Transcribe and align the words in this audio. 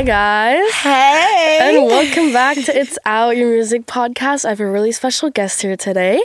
Hi, 0.00 0.06
guys. 0.06 0.72
Hey. 0.76 1.58
And 1.60 1.84
welcome 1.84 2.32
back 2.32 2.56
to 2.56 2.74
It's 2.74 2.98
Out, 3.04 3.36
your 3.36 3.50
music 3.52 3.84
podcast. 3.84 4.46
I 4.46 4.48
have 4.48 4.60
a 4.60 4.64
really 4.66 4.92
special 4.92 5.28
guest 5.28 5.60
here 5.60 5.76
today, 5.76 6.22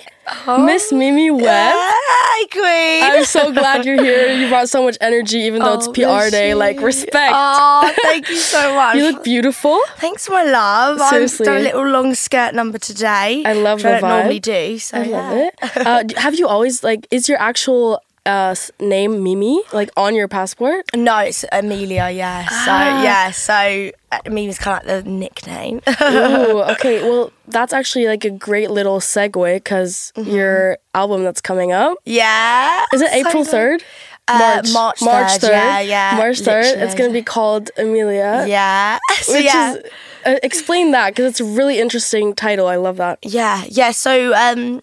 Miss 0.47 0.93
Mimi 0.93 1.29
Webb. 1.29 1.43
Hi, 1.45 2.47
Queen. 2.53 3.17
I'm 3.17 3.25
so 3.25 3.51
glad 3.51 3.83
you're 3.85 4.01
here. 4.01 4.31
You 4.39 4.47
brought 4.47 4.69
so 4.69 4.81
much 4.81 4.97
energy, 5.01 5.39
even 5.39 5.61
though 5.61 5.73
it's 5.73 5.89
Oh, 5.89 5.91
PR 5.91 6.31
day. 6.31 6.53
Like, 6.55 6.79
respect. 6.79 7.33
Oh, 7.35 7.93
thank 8.03 8.29
you 8.29 8.37
so 8.37 8.75
much. 8.75 8.95
you 8.95 9.11
look 9.11 9.25
beautiful. 9.25 9.77
Thanks, 9.97 10.29
my 10.29 10.43
love. 10.43 11.01
Seriously. 11.09 11.45
I've 11.45 11.53
done 11.53 11.61
a 11.61 11.65
little 11.65 11.91
long 11.91 12.15
skirt 12.15 12.55
number 12.55 12.77
today. 12.77 13.43
I 13.45 13.51
love 13.51 13.79
which 13.79 13.87
I 13.87 13.95
the 13.95 13.99
don't 13.99 14.09
vibe. 14.09 14.15
normally 14.19 14.39
do. 14.39 14.79
So 14.79 14.99
I 14.99 15.03
yeah. 15.03 15.17
love 15.17 15.37
it. 15.37 15.77
Uh, 16.15 16.21
have 16.21 16.35
you 16.35 16.47
always, 16.47 16.81
like, 16.81 17.07
is 17.11 17.27
your 17.27 17.39
actual 17.41 17.99
uh, 18.25 18.55
name 18.79 19.23
Mimi, 19.23 19.61
like, 19.73 19.89
on 19.97 20.15
your 20.15 20.27
passport? 20.27 20.85
No, 20.95 21.17
it's 21.19 21.45
Amelia. 21.51 22.09
Yeah. 22.09 22.45
So 22.47 22.71
Ah. 22.71 23.03
yeah. 23.03 23.31
So 23.31 23.91
uh, 24.11 24.19
Amelia's 24.25 24.57
kind 24.59 24.81
of 24.81 24.87
like 24.87 25.03
the 25.03 25.09
nickname. 25.09 25.81
Ooh, 26.01 26.61
okay. 26.73 27.03
Well, 27.03 27.31
that's 27.47 27.73
actually, 27.73 28.07
like, 28.07 28.25
a 28.25 28.29
great 28.31 28.71
little 28.71 28.99
segue 28.99 29.55
because 29.55 30.11
your 30.17 30.77
album 30.93 31.23
that's 31.23 31.41
coming 31.41 31.71
up. 31.71 31.97
yeah. 32.05 32.85
Is 32.93 33.01
it 33.01 33.09
So 33.11 33.15
April 33.17 33.43
3rd? 33.45 33.81
Uh, 34.27 34.63
March 34.73 34.99
3rd, 35.01 35.49
yeah, 35.49 35.79
yeah, 35.81 36.13
March 36.17 36.41
3rd. 36.41 36.77
It's 36.81 36.95
going 36.95 37.07
to 37.09 37.13
be 37.13 37.21
called 37.21 37.69
Amelia. 37.77 38.45
Yeah. 38.47 38.97
So 39.21 39.33
Which 39.33 39.43
yeah. 39.45 39.73
is, 39.75 39.83
uh, 40.25 40.39
explain 40.43 40.91
that 40.91 41.11
because 41.11 41.25
it's 41.29 41.39
a 41.39 41.43
really 41.45 41.79
interesting 41.79 42.33
title. 42.33 42.65
I 42.67 42.75
love 42.77 42.97
that. 42.97 43.19
Yeah, 43.21 43.63
yeah. 43.69 43.91
So, 43.91 44.33
um, 44.33 44.81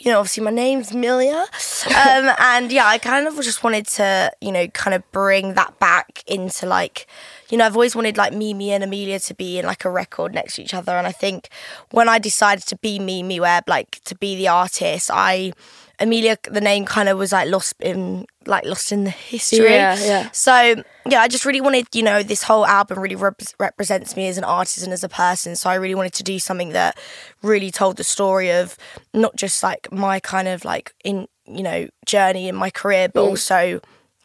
you 0.00 0.10
know, 0.10 0.18
obviously 0.18 0.42
my 0.42 0.50
name's 0.50 0.92
Milia, 0.92 1.42
um, 1.86 2.34
and 2.38 2.72
yeah, 2.72 2.86
I 2.86 2.98
kind 2.98 3.26
of 3.26 3.34
just 3.36 3.62
wanted 3.64 3.86
to, 3.88 4.30
you 4.40 4.52
know, 4.52 4.66
kind 4.68 4.94
of 4.94 5.10
bring 5.12 5.54
that 5.54 5.78
back 5.78 6.22
into 6.26 6.66
like, 6.66 7.06
you 7.50 7.58
know, 7.58 7.66
I've 7.66 7.76
always 7.76 7.96
wanted 7.96 8.16
like 8.16 8.32
Mimi 8.32 8.70
and 8.72 8.84
Amelia 8.84 9.18
to 9.20 9.34
be 9.34 9.58
in 9.58 9.66
like 9.66 9.84
a 9.84 9.90
record 9.90 10.34
next 10.34 10.56
to 10.56 10.62
each 10.62 10.74
other, 10.74 10.92
and 10.92 11.06
I 11.06 11.12
think 11.12 11.48
when 11.90 12.08
I 12.08 12.18
decided 12.18 12.66
to 12.68 12.76
be 12.76 12.98
Mimi 12.98 13.40
Webb, 13.40 13.64
like 13.68 14.02
to 14.04 14.14
be 14.14 14.36
the 14.36 14.48
artist, 14.48 15.10
I. 15.12 15.52
Amelia, 16.00 16.36
the 16.50 16.60
name 16.60 16.84
kind 16.84 17.08
of 17.08 17.18
was 17.18 17.32
like 17.32 17.48
lost 17.48 17.74
in 17.80 18.24
like 18.46 18.64
lost 18.64 18.92
in 18.92 19.04
the 19.04 19.10
history. 19.10 19.70
Yeah, 19.70 19.98
yeah. 20.00 20.30
So 20.32 20.82
yeah, 21.06 21.20
I 21.20 21.28
just 21.28 21.44
really 21.44 21.60
wanted, 21.60 21.86
you 21.94 22.02
know, 22.02 22.22
this 22.22 22.42
whole 22.44 22.64
album 22.66 22.98
really 23.00 23.16
rep- 23.16 23.42
represents 23.58 24.16
me 24.16 24.28
as 24.28 24.38
an 24.38 24.44
artist 24.44 24.82
and 24.84 24.92
as 24.92 25.02
a 25.04 25.08
person. 25.08 25.56
So 25.56 25.68
I 25.70 25.74
really 25.74 25.94
wanted 25.94 26.14
to 26.14 26.22
do 26.22 26.38
something 26.38 26.70
that 26.70 26.98
really 27.42 27.70
told 27.70 27.96
the 27.96 28.04
story 28.04 28.50
of 28.52 28.76
not 29.12 29.36
just 29.36 29.62
like 29.62 29.90
my 29.92 30.20
kind 30.20 30.48
of 30.48 30.64
like 30.64 30.94
in 31.04 31.26
you 31.46 31.62
know 31.62 31.88
journey 32.06 32.48
in 32.48 32.54
my 32.54 32.70
career, 32.70 33.08
Mm. 33.08 33.12
but 33.14 33.22
also 33.24 33.80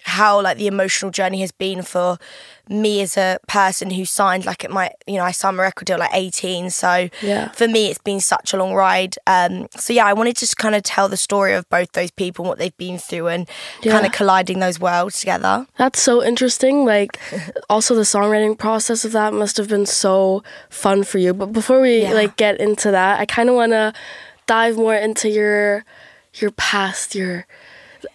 how 0.05 0.41
like 0.41 0.57
the 0.57 0.67
emotional 0.67 1.11
journey 1.11 1.39
has 1.41 1.51
been 1.51 1.81
for 1.81 2.17
me 2.69 3.01
as 3.01 3.17
a 3.17 3.39
person 3.47 3.89
who 3.89 4.05
signed 4.05 4.45
like 4.45 4.63
at 4.63 4.71
my 4.71 4.91
you 5.07 5.15
know 5.15 5.23
I 5.23 5.31
signed 5.31 5.57
my 5.57 5.63
record 5.63 5.85
deal 5.85 5.97
like 5.97 6.11
18 6.13 6.69
so 6.69 7.09
Yeah. 7.21 7.51
for 7.51 7.67
me 7.67 7.89
it's 7.89 7.99
been 7.99 8.19
such 8.21 8.53
a 8.53 8.57
long 8.57 8.73
ride 8.73 9.15
um 9.27 9.67
so 9.75 9.91
yeah 9.93 10.05
I 10.05 10.13
wanted 10.13 10.35
to 10.37 10.41
just 10.41 10.57
kind 10.57 10.75
of 10.75 10.83
tell 10.83 11.09
the 11.09 11.17
story 11.17 11.53
of 11.53 11.67
both 11.69 11.91
those 11.93 12.11
people 12.11 12.43
and 12.45 12.49
what 12.49 12.57
they've 12.59 12.77
been 12.77 12.97
through 12.97 13.27
and 13.27 13.49
kind 13.83 14.05
of 14.05 14.11
colliding 14.11 14.59
those 14.59 14.79
worlds 14.79 15.19
together 15.19 15.67
That's 15.77 16.01
so 16.01 16.23
interesting. 16.23 16.85
Like, 16.85 17.17
also 17.69 17.95
the 17.95 18.01
songwriting 18.03 18.57
process 18.57 19.03
of 19.05 19.11
that 19.13 19.33
must 19.33 19.57
have 19.57 19.67
been 19.69 19.85
so 19.85 20.43
fun 20.69 21.03
for 21.03 21.17
you. 21.17 21.33
But 21.33 21.47
before 21.53 21.81
we 21.81 22.01
Yeah. 22.03 22.13
like 22.13 22.35
get 22.37 22.59
into 22.59 22.91
that, 22.91 23.19
I 23.19 23.25
kind 23.25 23.49
of 23.49 23.55
want 23.55 23.71
to 23.73 23.93
dive 24.47 24.75
more 24.77 24.95
into 24.95 25.29
your 25.29 25.83
your 26.35 26.51
past, 26.51 27.13
your 27.15 27.45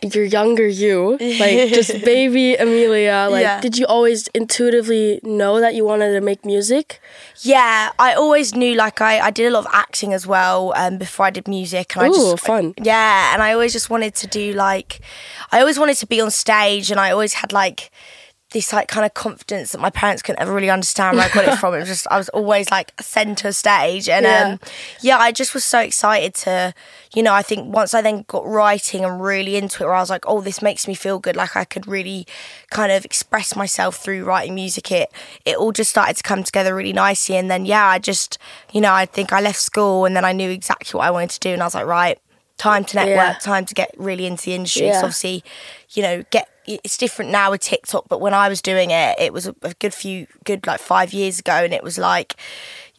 your 0.03 0.25
younger 0.25 0.67
you, 0.67 1.17
like 1.21 1.69
just 1.73 2.01
baby 2.05 2.55
Amelia. 2.57 3.29
Like, 3.31 3.43
Yeah. 3.43 3.61
did 3.61 3.77
you 3.79 3.87
always 3.87 4.29
intuitively 4.29 5.21
know 5.23 5.61
that 5.61 5.75
you 5.75 5.85
wanted 5.85 6.13
to 6.13 6.21
make 6.21 6.45
music? 6.45 7.01
Yeah, 7.43 7.91
I 7.99 8.15
always 8.15 8.55
knew 8.55 8.75
like 8.75 9.01
I, 9.01 9.21
I 9.21 9.31
did 9.31 9.47
a 9.47 9.51
lot 9.51 9.67
of 9.67 9.71
acting 9.73 10.13
as 10.13 10.27
well 10.27 10.73
um, 10.77 10.99
before 10.99 11.27
I 11.27 11.31
did 11.31 11.47
music 11.49 11.95
and 11.95 12.05
I 12.05 12.09
Ooh, 12.09 12.33
just 12.33 12.47
fun. 12.47 12.75
Yeah, 12.83 13.33
and 13.33 13.43
I 13.43 13.53
always 13.53 13.73
just 13.73 13.91
wanted 13.91 14.15
to 14.17 14.27
do 14.27 14.53
like 14.53 15.01
I 15.53 15.61
always 15.61 15.79
wanted 15.79 15.97
to 15.99 16.07
be 16.07 16.21
on 16.21 16.31
stage 16.31 16.91
and 16.91 16.99
I 17.01 17.11
always 17.11 17.35
had 17.35 17.53
like 17.53 17.91
this 18.53 18.73
like 18.73 18.89
kind 18.89 19.05
of 19.05 19.13
confidence 19.13 19.73
that 19.73 19.81
my 19.81 19.91
parents 19.91 20.23
couldn't 20.23 20.41
ever 20.41 20.55
really 20.55 20.71
understand 20.71 21.17
where 21.19 21.27
I 21.27 21.35
got 21.35 21.45
it 21.45 21.57
from. 21.61 21.75
It 21.75 21.81
was 21.81 21.89
just 21.89 22.07
I 22.11 22.17
was 22.17 22.31
always 22.31 22.71
like 22.71 22.93
centre 23.01 23.53
stage 23.53 24.09
and 24.09 24.25
Yeah. 24.25 24.43
um 24.53 24.61
yeah, 25.01 25.19
I 25.19 25.33
just 25.33 25.53
was 25.53 25.65
so 25.65 25.81
excited 25.81 26.35
to 26.37 26.73
you 27.15 27.23
know, 27.23 27.35
I 27.35 27.43
think 27.43 27.75
once 27.75 27.93
I 27.95 28.01
then 28.01 28.25
got 28.27 28.47
writing 28.47 29.05
and 29.05 29.21
really 29.21 29.57
into 29.57 29.83
it 29.83 29.87
where 29.87 29.95
I 29.95 30.01
was 30.01 30.11
like, 30.11 30.25
oh, 30.27 30.41
this 30.41 30.63
makes 30.63 30.89
me 30.89 30.95
feel 30.95 31.19
good, 31.19 31.37
like 31.37 31.57
I 31.57 31.65
could 31.65 31.87
really 31.87 32.27
kind 32.71 32.91
of 32.93 33.05
express 33.05 33.55
myself 33.57 33.97
through 33.97 34.25
writing 34.25 34.55
music, 34.55 34.91
it 34.93 35.13
it 35.45 35.57
all 35.57 35.73
just 35.73 35.91
started 35.91 36.17
to 36.17 36.23
come 36.23 36.43
together 36.43 36.75
really 36.75 36.93
nicely 36.95 37.37
and 37.37 37.51
then 37.51 37.67
yeah, 37.67 37.87
I 37.87 37.99
just 37.99 38.39
you 38.73 38.81
know, 38.81 38.93
I 38.95 39.05
think 39.05 39.33
I 39.33 39.41
left 39.41 39.59
school 39.61 40.07
and 40.07 40.17
then 40.17 40.25
I 40.25 40.33
knew 40.33 40.49
exactly 40.51 40.97
what 40.99 41.07
I 41.07 41.11
wanted 41.11 41.31
to 41.31 41.41
do 41.41 41.51
and 41.51 41.63
I 41.63 41.67
was 41.67 41.75
like, 41.75 41.87
right, 41.87 42.19
time 42.59 42.85
to 42.85 42.97
network, 42.97 43.17
Yeah. 43.17 43.39
time 43.41 43.65
to 43.65 43.75
get 43.75 43.95
really 43.97 44.27
into 44.27 44.45
the 44.47 44.55
industry. 44.55 44.87
Yeah. 44.87 44.95
So 45.01 45.07
obviously, 45.07 45.43
you 45.93 46.03
know, 46.03 46.25
get 46.31 46.49
it's 46.67 46.99
different 46.99 47.31
now 47.31 47.51
with 47.51 47.63
TikTok, 47.63 48.09
but 48.11 48.21
when 48.21 48.35
I 48.35 48.51
was 48.51 48.61
doing 48.61 48.91
it, 48.91 49.19
it 49.19 49.33
was 49.33 49.47
a, 49.47 49.55
a 49.63 49.73
good 49.79 49.95
few, 49.95 50.27
good 50.45 50.67
like 50.67 50.81
five 50.81 51.15
years 51.15 51.39
ago, 51.39 51.53
and 51.55 51.73
it 51.73 51.83
was 51.83 51.97
like 51.97 52.35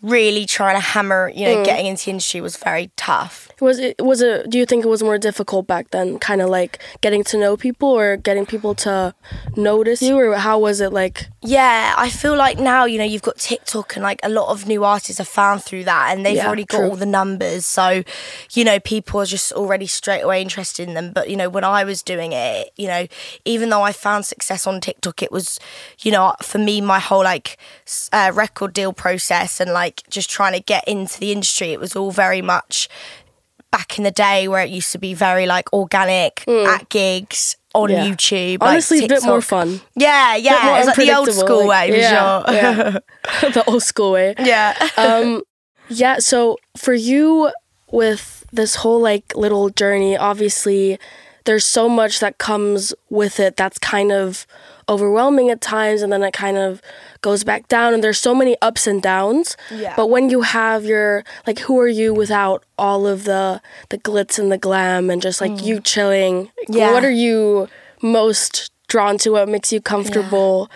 really 0.02 0.46
trying 0.46 0.76
to 0.76 0.80
hammer, 0.82 1.30
you 1.36 1.46
know, 1.46 1.58
Mm. 1.58 1.66
getting 1.66 1.86
into 1.88 2.06
the 2.06 2.12
industry 2.12 2.40
was 2.42 2.56
very 2.58 2.90
tough. 2.96 3.50
Was 3.60 3.80
it 3.80 4.02
was 4.02 4.22
it? 4.22 4.50
Do 4.50 4.58
you 4.58 4.66
think 4.66 4.86
it 4.86 4.88
was 4.88 5.04
more 5.04 5.18
difficult 5.18 5.68
back 5.68 5.92
then, 5.92 6.18
kind 6.20 6.42
of 6.42 6.50
like 6.50 6.80
getting 7.02 7.24
to 7.26 7.38
know 7.38 7.58
people 7.58 7.90
or 7.90 8.16
getting 8.16 8.46
people 8.46 8.74
to 8.76 9.14
notice 9.58 10.02
you, 10.02 10.18
or 10.18 10.36
how 10.38 10.58
was 10.60 10.80
it 10.80 10.94
like? 10.94 11.28
Yeah, 11.42 11.94
I 11.98 12.10
feel 12.10 12.36
like 12.38 12.60
now, 12.60 12.86
you 12.86 12.98
know, 12.98 13.04
you've 13.04 13.22
got 13.22 13.38
TikTok 13.38 13.96
and 13.96 14.04
like 14.04 14.20
a 14.24 14.30
lot 14.30 14.48
of 14.50 14.68
new 14.68 14.84
artists 14.84 15.20
are 15.20 15.26
found 15.26 15.64
through 15.64 15.84
that 15.86 16.12
and 16.16 16.26
they've 16.26 16.36
Yeah, 16.36 16.48
already 16.48 16.66
got 16.66 16.78
true. 16.80 16.90
all 16.90 16.96
the 16.96 17.06
numbers. 17.06 17.66
So, 17.66 18.04
you 18.54 18.64
know, 18.64 18.80
people 18.80 19.22
are 19.22 19.26
just 19.26 19.52
already 19.54 19.88
straight 19.88 20.22
away 20.22 20.42
interested 20.42 20.88
in 20.88 20.94
them. 20.96 21.12
But, 21.14 21.30
you 21.30 21.36
know, 21.38 21.50
when 21.50 21.64
I 21.64 21.84
was 21.86 22.02
doing 22.04 22.32
it, 22.34 22.72
you 22.78 22.88
know, 22.88 23.08
even 23.46 23.70
though 23.70 23.82
I 23.82 23.92
found 23.94 24.26
success 24.26 24.68
on 24.68 24.80
TikTok, 24.82 25.24
it 25.24 25.32
was, 25.32 25.60
you 26.02 26.12
know, 26.12 26.34
for 26.42 26.58
me, 26.60 26.82
my 26.82 27.00
whole 27.00 27.24
like 27.24 27.58
uh, 28.14 28.32
record 28.34 28.74
deal 28.74 28.92
process 28.94 29.60
and 29.60 29.72
like 29.74 29.89
just 30.10 30.30
trying 30.30 30.54
to 30.54 30.60
get 30.60 30.88
into 30.88 31.20
the 31.20 31.32
industry, 31.32 31.72
it 31.74 31.80
was 31.80 31.96
all 31.96 32.12
very 32.12 32.42
much 32.42 32.90
back 33.72 33.98
in 33.98 34.04
the 34.04 34.12
day 34.12 34.48
where 34.48 34.64
it 34.64 34.70
used 34.70 34.92
to 34.92 34.98
be 34.98 35.14
very 35.14 35.46
like 35.46 35.72
organic 35.74 36.48
at 36.48 36.90
gigs 36.90 37.56
on. 37.76 37.90
Yeah. 37.92 38.06
YouTube. 38.08 38.60
like, 38.62 38.70
Honestly, 38.70 39.06
a 39.06 39.08
bit 39.08 39.24
more 39.24 39.42
fun. 39.42 39.82
Yeah, 39.96 40.36
yeah. 40.36 40.60
more 40.64 40.78
It's 40.80 40.88
like 40.88 40.96
the 40.98 41.14
old 41.16 41.32
school 41.32 41.68
like- 41.68 41.92
way, 41.92 42.00
yeah, 42.02 42.44
sure. 42.44 42.54
yeah. 42.56 43.00
the 43.52 43.64
old 43.68 43.84
school 43.84 44.12
way. 44.14 44.34
Yeah. 44.40 44.76
Um, 44.98 45.44
yeah. 45.90 46.18
So 46.20 46.58
for 46.76 46.94
you, 46.94 47.52
with 47.92 48.46
this 48.52 48.76
whole 48.76 49.00
like 49.00 49.36
little 49.36 49.70
journey, 49.70 50.18
obviously, 50.18 51.00
there's 51.46 51.66
so 51.66 51.88
much 51.88 52.20
that 52.20 52.38
comes 52.40 52.94
with 53.10 53.40
it. 53.40 53.56
That's 53.56 53.78
kind 53.78 54.12
of 54.12 54.48
overwhelming 54.90 55.50
at 55.50 55.62
times, 55.62 56.02
and 56.02 56.12
then 56.12 56.24
it 56.24 56.34
kind 56.34 56.58
of 56.58 56.82
goes 57.22 57.44
back 57.44 57.68
down. 57.68 57.94
And 57.94 58.04
there's 58.04 58.20
so 58.20 58.36
many 58.36 58.58
ups 58.62 58.88
and 58.88 59.02
downs. 59.02 59.56
Yeah. 59.72 59.94
But 59.96 60.10
when 60.10 60.30
you 60.30 60.42
have 60.42 60.84
your 60.84 61.24
like, 61.48 61.60
who 61.60 61.80
are 61.80 61.88
you 61.88 62.14
without 62.14 62.66
all 62.78 63.08
of 63.08 63.24
the 63.24 63.62
the 63.90 63.98
glitz 63.98 64.40
and 64.40 64.52
the 64.52 64.58
glam, 64.58 65.10
and 65.10 65.22
just 65.22 65.40
like 65.40 65.64
you 65.64 65.80
chilling? 65.80 66.48
Mm. 66.68 66.76
Yeah. 66.76 66.92
What 66.92 67.06
are 67.06 67.12
you 67.12 67.70
most 68.02 68.72
drawn 68.88 69.18
to? 69.20 69.32
What 69.32 69.48
makes 69.48 69.72
you 69.72 69.80
comfortable? 69.80 70.70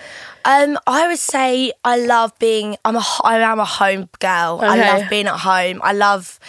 Um, 0.46 0.78
I 0.88 1.08
would 1.08 1.20
say 1.20 1.72
I 1.84 1.98
love 1.98 2.38
being. 2.40 2.78
I'm 2.86 2.96
a. 2.96 3.04
I 3.24 3.40
am 3.40 3.60
a 3.60 3.66
home 3.66 4.10
girl. 4.20 4.60
Okay. 4.62 4.68
I 4.68 4.98
love 4.98 5.10
being 5.10 5.28
at 5.28 5.40
home. 5.40 5.82
I 5.84 5.94
love 5.94 6.40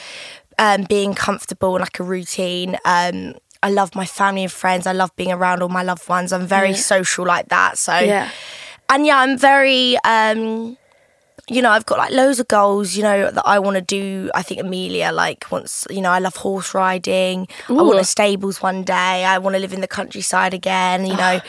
um, 0.59 0.85
being 0.88 1.15
comfortable 1.15 1.77
in 1.77 1.81
like 1.81 1.99
a 2.00 2.03
routine. 2.03 2.77
Um, 2.85 3.35
I 3.64 3.70
love 3.70 3.94
my 3.94 4.06
family 4.06 4.43
and 4.43 4.52
friends. 4.52 4.87
I 4.87 4.93
love 4.93 5.11
being 5.16 5.32
around 5.32 5.62
all 5.62 5.69
my 5.81 5.82
loved 5.82 6.06
ones. 6.08 6.32
I'm 6.32 6.46
very 6.46 6.75
social 6.75 7.25
like 7.34 7.49
that. 7.49 7.78
So 7.78 7.96
Yeah. 7.99 8.28
and 8.90 9.06
yeah, 9.06 9.19
I'm 9.19 9.37
very. 9.38 9.96
Um, 10.05 10.76
you 11.49 11.61
know, 11.61 11.70
I've 11.70 11.84
got 11.84 11.99
like 11.99 12.11
loads 12.11 12.40
of 12.40 12.49
goals, 12.49 12.96
you 12.96 13.02
know, 13.02 13.31
that 13.31 13.46
I 13.46 13.58
want 13.58 13.76
to 13.76 13.82
do. 13.82 14.31
I 14.34 14.43
think 14.43 14.61
Amelia, 14.62 15.12
like, 15.12 15.44
wants, 15.50 15.87
you 15.90 16.00
know, 16.00 16.11
I 16.11 16.19
love 16.19 16.37
horse 16.37 16.72
riding. 16.72 17.49
I 17.69 17.72
want 17.75 17.99
a 18.00 18.05
stables 18.05 18.62
one 18.62 18.82
day. 18.82 19.25
I 19.26 19.37
want 19.37 19.52
to 19.55 19.61
live 19.61 19.75
in 19.75 19.82
the 19.82 19.88
countryside 19.88 20.55
again, 20.55 21.05
you 21.05 21.14
know. 21.16 21.40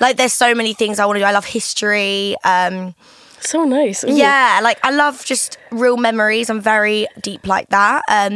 like, 0.00 0.16
there's 0.16 0.32
so 0.32 0.54
many 0.54 0.72
things 0.72 0.98
I 0.98 1.04
want 1.04 1.16
to 1.16 1.20
do. 1.20 1.26
I 1.26 1.32
love 1.32 1.44
history. 1.44 2.34
Um, 2.44 2.94
So 3.40 3.64
nice. 3.64 4.04
Ooh. 4.04 4.10
yeah, 4.16 4.60
like, 4.62 4.78
I 4.82 4.90
love 4.90 5.22
just 5.22 5.58
real 5.70 5.98
memories. 5.98 6.48
I'm 6.48 6.60
very 6.62 7.06
deep 7.20 7.46
like 7.46 7.68
that. 7.68 8.04
Um, 8.08 8.32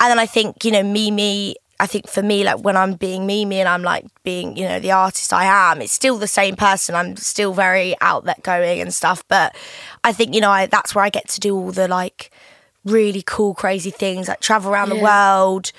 and 0.00 0.10
then 0.10 0.18
I 0.18 0.26
think, 0.26 0.66
you 0.66 0.72
know, 0.72 0.82
Mimi, 0.82 1.56
I 1.82 1.86
think 1.86 2.06
for 2.06 2.22
me, 2.22 2.44
like 2.44 2.60
when 2.60 2.76
I'm 2.76 2.94
being 2.94 3.26
Mimi 3.26 3.58
and 3.58 3.68
I'm 3.68 3.82
like 3.82 4.06
being, 4.22 4.56
you 4.56 4.68
know, 4.68 4.78
the 4.78 4.92
artist 4.92 5.32
I 5.32 5.46
am, 5.46 5.82
it's 5.82 5.92
still 5.92 6.16
the 6.16 6.28
same 6.28 6.54
person. 6.54 6.94
I'm 6.94 7.16
still 7.16 7.52
very 7.52 7.96
outlet 8.00 8.40
going 8.44 8.80
and 8.80 8.94
stuff. 8.94 9.24
But 9.26 9.56
I 10.04 10.12
think, 10.12 10.32
you 10.32 10.40
know, 10.40 10.50
I, 10.50 10.66
that's 10.66 10.94
where 10.94 11.04
I 11.04 11.08
get 11.08 11.26
to 11.30 11.40
do 11.40 11.56
all 11.56 11.72
the 11.72 11.88
like 11.88 12.30
really 12.84 13.24
cool, 13.26 13.52
crazy 13.52 13.90
things, 13.90 14.28
like 14.28 14.38
travel 14.38 14.70
around 14.70 14.90
the 14.90 15.02
world, 15.02 15.72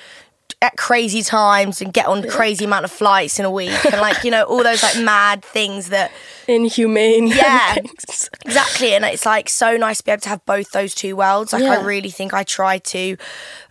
at 0.62 0.76
crazy 0.76 1.22
times 1.22 1.82
and 1.82 1.94
get 1.94 2.06
on 2.08 2.28
crazy 2.28 2.66
amount 2.66 2.84
of 2.84 2.92
flights 2.92 3.40
in 3.40 3.46
a 3.46 3.52
week 3.52 3.86
and 3.86 4.00
like 4.00 4.24
you 4.24 4.32
know 4.32 4.44
all 4.44 4.64
those 4.64 4.82
like 4.84 4.98
mad 5.00 5.44
things 5.44 5.90
that 5.90 6.12
Inhumane. 6.50 7.28
Yeah. 7.28 7.74
things. 7.76 8.30
Exactly, 8.46 8.94
and 8.94 9.06
it's 9.06 9.26
like 9.26 9.48
so 9.48 9.78
nice 9.78 10.00
to 10.00 10.04
be 10.04 10.12
able 10.12 10.22
to 10.22 10.30
have 10.30 10.46
both 10.46 10.72
those 10.72 10.94
two 10.94 11.16
worlds. 11.16 11.54
Like 11.54 11.64
Yeah. 11.64 11.80
I 11.80 11.84
really 11.84 12.10
think 12.10 12.34
I 12.34 12.44
try 12.44 12.80
to 12.80 13.18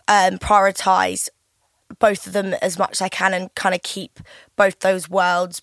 um, 0.07 0.39
prioritize 0.39 1.29
both 2.07 2.27
of 2.27 2.33
them 2.33 2.47
as 2.67 2.77
much 2.77 2.91
as 2.97 3.01
I 3.01 3.09
can, 3.19 3.33
and 3.33 3.43
kind 3.55 3.73
of 3.77 3.81
keep 3.95 4.13
both 4.61 4.75
those 4.79 5.03
worlds 5.09 5.61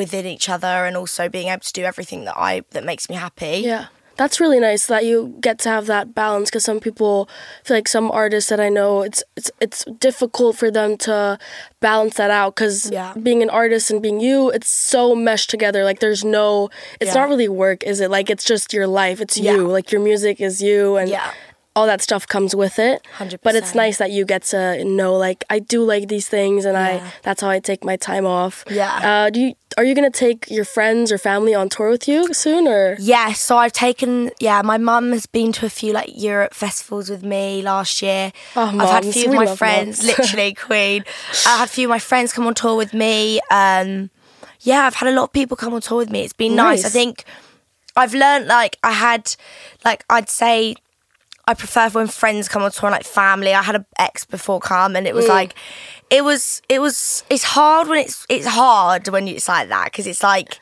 within 0.00 0.24
each 0.34 0.48
other, 0.48 0.74
and 0.86 0.96
also 0.96 1.28
being 1.28 1.48
able 1.48 1.60
to 1.70 1.72
do 1.80 1.84
everything 1.92 2.24
that 2.28 2.36
I 2.50 2.62
that 2.70 2.84
makes 2.84 3.04
me 3.10 3.16
happy. 3.16 3.56
Yeah. 3.72 3.86
That's 4.20 4.38
really 4.40 4.60
nice 4.60 4.86
that 4.92 5.04
you 5.06 5.16
get 5.40 5.58
to 5.64 5.68
have 5.70 5.86
that 5.86 6.14
balance 6.14 6.50
because 6.50 6.64
some 6.64 6.80
people 6.80 7.28
feel 7.64 7.76
like 7.78 7.88
some 7.88 8.10
artists 8.10 8.50
that 8.50 8.60
I 8.60 8.68
know 8.68 8.90
it's 9.08 9.22
it's 9.38 9.50
it's 9.64 9.84
difficult 10.08 10.52
for 10.60 10.70
them 10.70 10.96
to 11.08 11.38
balance 11.80 12.14
that 12.20 12.30
out 12.30 12.54
because 12.54 12.90
Yeah. 12.90 13.14
being 13.28 13.42
an 13.42 13.48
artist 13.50 13.90
and 13.90 14.02
being 14.06 14.20
you 14.20 14.50
it's 14.56 14.68
so 14.68 15.14
meshed 15.14 15.48
together 15.50 15.80
like 15.90 16.00
there's 16.04 16.24
no 16.24 16.68
it's 17.00 17.14
Yeah. 17.14 17.20
not 17.20 17.28
really 17.32 17.48
work 17.48 17.82
is 17.84 18.00
it 18.04 18.10
like 18.16 18.28
it's 18.34 18.44
just 18.44 18.72
your 18.78 18.86
life 18.86 19.18
it's 19.24 19.36
Yeah. 19.38 19.54
you 19.54 19.66
like 19.76 19.90
your 19.92 20.02
music 20.10 20.40
is 20.48 20.60
you 20.68 20.96
and 21.00 21.08
Yeah. 21.08 21.30
All 21.74 21.86
that 21.86 22.02
stuff 22.02 22.26
comes 22.26 22.54
with 22.54 22.78
it 22.78 23.00
100%. 23.18 23.38
but 23.42 23.54
it's 23.54 23.74
nice 23.74 23.96
that 23.96 24.10
you 24.10 24.24
get 24.26 24.42
to 24.42 24.84
know 24.84 25.14
like 25.16 25.42
I 25.48 25.58
do 25.58 25.82
like 25.84 26.08
these 26.08 26.28
things 26.28 26.64
and 26.66 26.74
Yeah. 26.74 27.00
I 27.06 27.12
that's 27.22 27.40
how 27.40 27.48
I 27.48 27.60
take 27.60 27.82
my 27.84 27.96
time 27.96 28.26
off 28.26 28.64
Yeah. 28.68 28.92
uh, 29.26 29.30
do 29.30 29.40
you 29.40 29.54
are 29.78 29.84
you 29.84 29.94
gonna 29.94 30.10
take 30.10 30.50
your 30.50 30.66
friends 30.66 31.10
or 31.10 31.16
family 31.16 31.54
on 31.54 31.70
tour 31.70 31.88
with 31.88 32.06
you 32.06 32.34
soon 32.34 32.68
or 32.68 32.96
Yeah, 33.00 33.32
so 33.32 33.56
I've 33.56 33.72
taken 33.72 34.30
yeah, 34.38 34.60
my 34.60 34.76
mum 34.76 35.12
has 35.12 35.24
been 35.24 35.50
to 35.52 35.64
a 35.66 35.70
few 35.70 35.94
like 35.94 36.10
Europe 36.14 36.52
festivals 36.52 37.08
with 37.08 37.22
me 37.22 37.62
last 37.62 38.02
year. 38.02 38.32
Oh, 38.54 38.68
I've 38.80 38.90
had 38.90 39.04
a 39.06 39.12
few 39.12 39.28
of 39.30 39.34
my 39.34 39.56
friends, 39.56 40.04
literally 40.12 40.52
queen. 40.52 41.04
I 41.46 41.56
had 41.58 41.64
a 41.68 41.72
few 41.72 41.86
of 41.86 41.90
my 41.90 41.98
friends 41.98 42.34
come 42.34 42.46
on 42.46 42.52
tour 42.54 42.76
with 42.76 42.92
me. 42.92 43.40
Um 43.50 44.10
yeah, 44.60 44.82
I've 44.86 44.94
had 44.96 45.08
a 45.08 45.12
lot 45.18 45.24
of 45.24 45.32
people 45.32 45.56
come 45.56 45.72
on 45.72 45.80
tour 45.80 45.96
with 45.98 46.10
me. 46.10 46.20
It's 46.22 46.34
been 46.34 46.54
nice. 46.54 46.84
I 46.84 46.90
think 46.90 47.24
I've 47.96 48.12
learned 48.14 48.46
like 48.48 48.76
I 48.84 48.92
had 48.92 49.34
like 49.86 50.04
I'd 50.10 50.28
say 50.28 50.76
I 51.46 51.54
prefer 51.54 51.88
when 51.90 52.06
friends 52.06 52.48
come 52.48 52.62
on 52.62 52.70
tour 52.70 52.88
and 52.88 52.92
like 52.92 53.04
family. 53.04 53.52
I 53.52 53.62
had 53.62 53.74
an 53.74 53.86
ex 53.98 54.24
before 54.24 54.60
come 54.60 54.94
and 54.96 55.06
it 55.06 55.12
Mm. 55.12 55.16
was 55.16 55.28
like 55.28 55.54
it 56.10 56.24
was 56.24 56.62
it 56.68 56.80
was 56.80 57.24
it's 57.30 57.42
hard 57.44 57.88
when 57.88 57.98
it's 57.98 58.24
it's 58.28 58.46
hard 58.46 59.08
when 59.08 59.26
it's 59.28 59.48
like 59.48 59.68
that 59.68 59.86
because 59.86 60.06
it's 60.06 60.22
like 60.22 60.60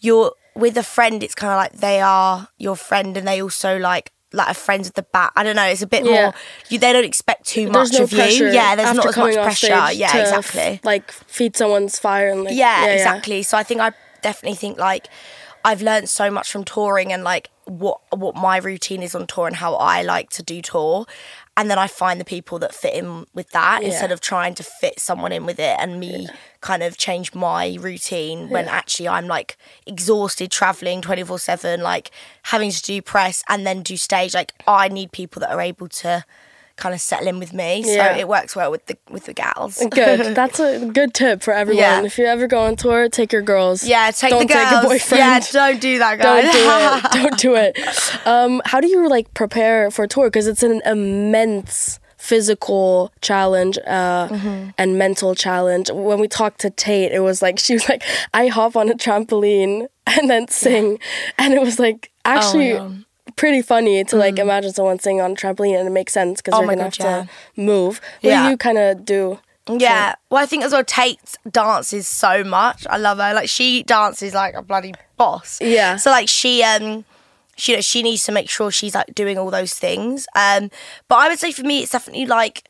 you're 0.00 0.32
with 0.54 0.76
a 0.76 0.82
friend 0.82 1.22
it's 1.22 1.34
kind 1.34 1.52
of 1.52 1.56
like 1.58 1.72
they 1.80 2.00
are 2.00 2.48
your 2.58 2.76
friend 2.76 3.16
and 3.16 3.26
they 3.28 3.40
also 3.42 3.78
like 3.78 4.10
like 4.32 4.48
a 4.50 4.54
friends 4.54 4.88
with 4.88 4.94
the 4.96 5.02
back. 5.04 5.32
I 5.36 5.44
don't 5.44 5.54
know. 5.56 5.64
It's 5.64 5.82
a 5.82 5.86
bit 5.86 6.04
Yeah. 6.04 6.10
more. 6.24 6.34
You, 6.68 6.78
they 6.80 6.92
don't 6.92 7.04
expect 7.04 7.46
too 7.46 7.70
there's 7.70 7.90
much 7.92 7.98
no 7.98 8.02
of 8.04 8.12
you. 8.12 8.48
Yeah, 8.50 8.74
there's 8.74 8.94
not 8.96 9.06
as 9.06 9.16
much 9.16 9.34
pressure. 9.34 9.68
Yeah, 9.92 10.16
exactly. 10.16 10.60
f- 10.60 10.84
like 10.84 11.10
feed 11.12 11.56
someone's 11.56 11.98
fire 11.98 12.28
and 12.30 12.42
like 12.44 12.54
Yeah, 12.54 12.86
exactly. 12.86 13.42
So 13.44 13.56
I 13.56 13.62
think 13.62 13.80
I 13.80 13.92
definitely 14.22 14.56
think 14.56 14.78
like 14.78 15.06
I've 15.66 15.82
learned 15.82 16.08
so 16.08 16.30
much 16.30 16.52
from 16.52 16.62
touring 16.64 17.12
and 17.12 17.24
like 17.24 17.50
what 17.64 17.98
what 18.16 18.36
my 18.36 18.56
routine 18.58 19.02
is 19.02 19.16
on 19.16 19.26
tour 19.26 19.48
and 19.48 19.56
how 19.56 19.74
I 19.74 20.02
like 20.02 20.30
to 20.30 20.42
do 20.42 20.62
tour. 20.62 21.06
And 21.56 21.68
then 21.68 21.76
I 21.78 21.88
find 21.88 22.20
the 22.20 22.24
people 22.24 22.60
that 22.60 22.72
fit 22.72 22.94
in 22.94 23.26
with 23.34 23.50
that 23.50 23.82
Yeah. 23.82 23.88
instead 23.88 24.12
of 24.12 24.20
trying 24.20 24.54
to 24.54 24.62
fit 24.62 25.00
someone 25.00 25.32
in 25.32 25.44
with 25.44 25.58
it 25.58 25.76
and 25.80 25.98
me 25.98 26.28
kind 26.60 26.84
of 26.84 26.96
change 26.96 27.34
my 27.34 27.76
routine 27.80 28.48
when 28.48 28.68
actually 28.68 29.08
I'm 29.08 29.26
like 29.26 29.56
exhausted 29.86 30.52
traveling 30.52 31.02
24 31.02 31.38
7, 31.40 31.80
like 31.80 32.12
having 32.44 32.70
to 32.70 32.82
do 32.82 33.02
press 33.02 33.42
and 33.48 33.66
then 33.66 33.82
do 33.82 33.96
stage. 33.96 34.34
Like 34.34 34.52
I 34.68 34.86
need 34.86 35.10
people 35.10 35.40
that 35.40 35.50
are 35.50 35.60
able 35.60 35.88
to 35.88 36.24
kind 36.76 36.94
of 36.94 37.00
settle 37.00 37.26
in 37.28 37.38
with 37.38 37.52
me. 37.52 37.82
Yeah. 37.84 38.12
So 38.14 38.20
it 38.20 38.28
works 38.28 38.54
well 38.54 38.70
with 38.70 38.84
the 38.86 38.96
with 39.10 39.24
the 39.24 39.32
gals. 39.32 39.82
Good. 39.90 40.34
That's 40.40 40.60
a 40.60 40.86
good 40.86 41.14
tip 41.14 41.42
for 41.42 41.52
everyone. 41.54 41.80
Yeah. 41.82 42.02
If 42.04 42.18
you 42.18 42.26
ever 42.26 42.46
go 42.46 42.60
on 42.62 42.76
tour, 42.76 43.08
take 43.08 43.32
your 43.32 43.42
girls. 43.42 43.82
Yeah, 43.82 44.10
take 44.10 44.30
Don't 44.30 44.46
the 44.46 44.52
girls. 44.54 44.68
take 44.70 44.78
a 44.78 44.86
boyfriend. 44.86 45.18
Yeah, 45.18 45.40
don't 45.52 45.80
do 45.80 45.98
that, 45.98 46.18
guys. 46.18 46.44
Don't 46.52 46.52
do 46.52 47.06
it. 47.08 47.12
Don't 47.22 47.38
do 47.38 47.54
it. 47.56 48.26
Um, 48.26 48.60
how 48.66 48.80
do 48.80 48.88
you 48.88 49.08
like 49.08 49.32
prepare 49.34 49.90
for 49.90 50.04
a 50.04 50.08
tour? 50.08 50.26
Because 50.28 50.46
it's 50.46 50.62
an 50.62 50.82
immense 50.84 51.98
physical 52.18 53.12
challenge 53.20 53.78
uh, 53.86 54.28
Mm-hmm. 54.28 54.70
and 54.78 54.98
mental 54.98 55.34
challenge. 55.34 55.90
When 55.90 56.18
we 56.18 56.28
talked 56.28 56.60
to 56.62 56.70
Tate, 56.70 57.12
it 57.12 57.20
was 57.20 57.40
like 57.40 57.58
she 57.66 57.74
was 57.74 57.88
like, 57.88 58.02
I 58.34 58.48
hop 58.48 58.76
on 58.76 58.90
a 58.90 58.94
trampoline 58.94 59.86
and 60.06 60.28
then 60.28 60.48
sing, 60.48 60.98
and 61.38 61.54
it 61.54 61.60
was 61.60 61.78
like 61.78 62.10
actually. 62.24 62.72
Oh. 62.74 62.92
Pretty 63.36 63.60
funny 63.62 64.02
to 64.04 64.16
like 64.16 64.38
imagine 64.38 64.72
someone 64.72 64.98
singing 64.98 65.20
on 65.20 65.32
a 65.32 65.34
trampoline 65.34 65.78
and 65.78 65.86
it 65.86 65.90
makes 65.92 66.12
sense 66.14 66.40
because 66.40 66.54
Mm. 66.54 66.58
Oh 66.58 66.60
you're 66.62 66.76
gonna 66.76 66.90
God, 66.90 67.02
have 67.04 67.26
to 67.26 67.60
move. 67.60 68.00
What 68.22 68.30
Yeah. 68.30 68.44
do 68.44 68.50
you 68.50 68.56
kind 68.56 68.78
of 68.78 69.04
do? 69.04 69.38
Yeah. 69.68 70.14
Well, 70.30 70.42
I 70.42 70.46
think 70.46 70.64
as 70.64 70.72
well, 70.72 70.84
Tate 70.84 71.18
dances 71.50 72.06
so 72.08 72.44
much. 72.44 72.86
I 72.88 72.96
love 72.96 73.18
her. 73.18 73.34
Like 73.34 73.48
she 73.48 73.82
dances 73.82 74.32
like 74.32 74.54
a 74.54 74.62
bloody 74.62 74.94
boss. 75.16 75.58
Yeah. 75.60 75.96
So 75.96 76.10
like 76.10 76.28
she 76.28 76.62
um 76.62 77.04
she 77.56 77.72
you 77.72 77.78
know, 77.78 77.82
she 77.82 78.02
needs 78.02 78.24
to 78.24 78.32
make 78.32 78.48
sure 78.48 78.70
she's 78.70 78.94
like 78.94 79.14
doing 79.14 79.36
all 79.38 79.50
those 79.50 79.74
things. 79.74 80.26
Um 80.34 80.70
but 81.08 81.16
I 81.16 81.28
would 81.28 81.38
say 81.38 81.52
for 81.52 81.62
me 81.62 81.82
it's 81.82 81.92
definitely 81.92 82.26
like 82.26 82.64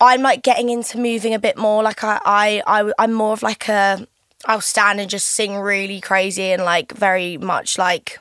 I'm 0.00 0.22
like 0.22 0.42
getting 0.42 0.68
into 0.70 0.98
moving 0.98 1.34
a 1.34 1.38
bit 1.38 1.56
more. 1.58 1.82
Like 1.82 2.04
I 2.04 2.20
I, 2.24 2.62
I 2.66 2.92
I'm 2.98 3.12
more 3.12 3.32
of 3.32 3.42
like 3.42 3.68
a 3.68 4.06
I'll 4.46 4.60
stand 4.60 5.00
and 5.00 5.08
just 5.10 5.26
sing 5.30 5.56
really 5.56 6.00
crazy 6.00 6.52
and 6.52 6.64
like 6.64 6.92
very 6.92 7.36
much 7.38 7.78
like 7.78 8.18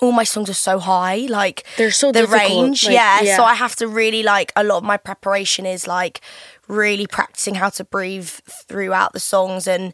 all 0.00 0.12
my 0.12 0.24
songs 0.24 0.48
are 0.50 0.54
so 0.54 0.78
high, 0.78 1.26
like 1.28 1.64
They're 1.76 1.90
so 1.90 2.12
the 2.12 2.20
difficult, 2.20 2.40
range, 2.64 2.84
like, 2.84 2.94
yeah. 2.94 3.20
yeah. 3.22 3.36
So 3.36 3.44
I 3.44 3.54
have 3.54 3.76
to 3.76 3.86
really 3.88 4.22
like 4.22 4.52
a 4.56 4.64
lot 4.64 4.78
of 4.78 4.84
my 4.84 4.96
preparation 4.96 5.66
is 5.66 5.86
like 5.86 6.20
really 6.68 7.06
practicing 7.06 7.54
how 7.56 7.68
to 7.70 7.84
breathe 7.84 8.28
throughout 8.68 9.12
the 9.12 9.20
songs 9.20 9.66
and 9.66 9.92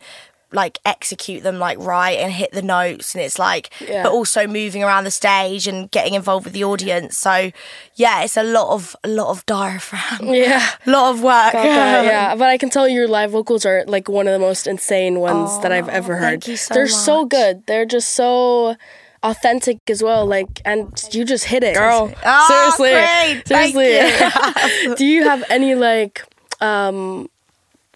like 0.51 0.79
execute 0.87 1.43
them 1.43 1.59
like 1.59 1.77
right 1.79 2.19
and 2.19 2.33
hit 2.33 2.51
the 2.53 2.63
notes 2.63 3.15
and 3.15 3.23
it's 3.23 3.39
like 3.39 3.69
Yeah. 3.87 4.03
but 4.05 4.13
also 4.13 4.47
moving 4.47 4.83
around 4.83 5.05
the 5.05 5.11
stage 5.11 5.67
and 5.67 5.91
getting 5.91 6.15
involved 6.15 6.47
with 6.47 6.55
the 6.55 6.65
audience 6.65 7.19
so 7.19 7.51
yeah 7.97 8.23
it's 8.23 8.35
a 8.35 8.43
lot 8.43 8.73
of 8.73 8.97
a 9.05 9.09
lot 9.09 9.29
of 9.29 9.45
diaphragm 9.45 10.27
Yeah. 10.35 10.67
a 10.87 10.91
lot 10.91 11.11
of 11.11 11.23
work 11.23 11.53
that, 11.53 12.05
yeah, 12.13 12.35
but 12.35 12.49
I 12.49 12.57
can 12.57 12.71
tell 12.71 12.89
your 12.89 13.07
live 13.07 13.33
vocals 13.33 13.67
are 13.67 13.85
like 13.87 14.09
one 14.09 14.27
of 14.27 14.33
the 14.33 14.39
most 14.39 14.67
insane 14.67 15.21
ones 15.21 15.59
that 15.61 15.71
I've 15.71 15.91
ever 15.91 16.17
heard. 16.17 16.43
so 16.45 16.73
They're 16.73 16.89
so 16.89 17.27
good. 17.27 17.67
They're 17.67 17.85
just 17.85 18.15
so 18.15 18.77
authentic 19.23 19.79
as 19.89 20.03
well. 20.03 20.27
Like, 20.27 20.61
and 20.65 20.93
you 21.13 21.25
just 21.25 21.45
hit 21.45 21.63
it, 21.65 21.75
girl. 21.75 22.13
Oh, 22.25 22.47
Seriously, 22.49 22.91
great. 22.91 23.43
Thank 23.47 23.75
seriously. 23.75 24.95
Do 24.97 25.05
you 25.05 25.25
have 25.25 25.45
any 25.51 25.75
like 25.75 26.23
um 26.61 27.29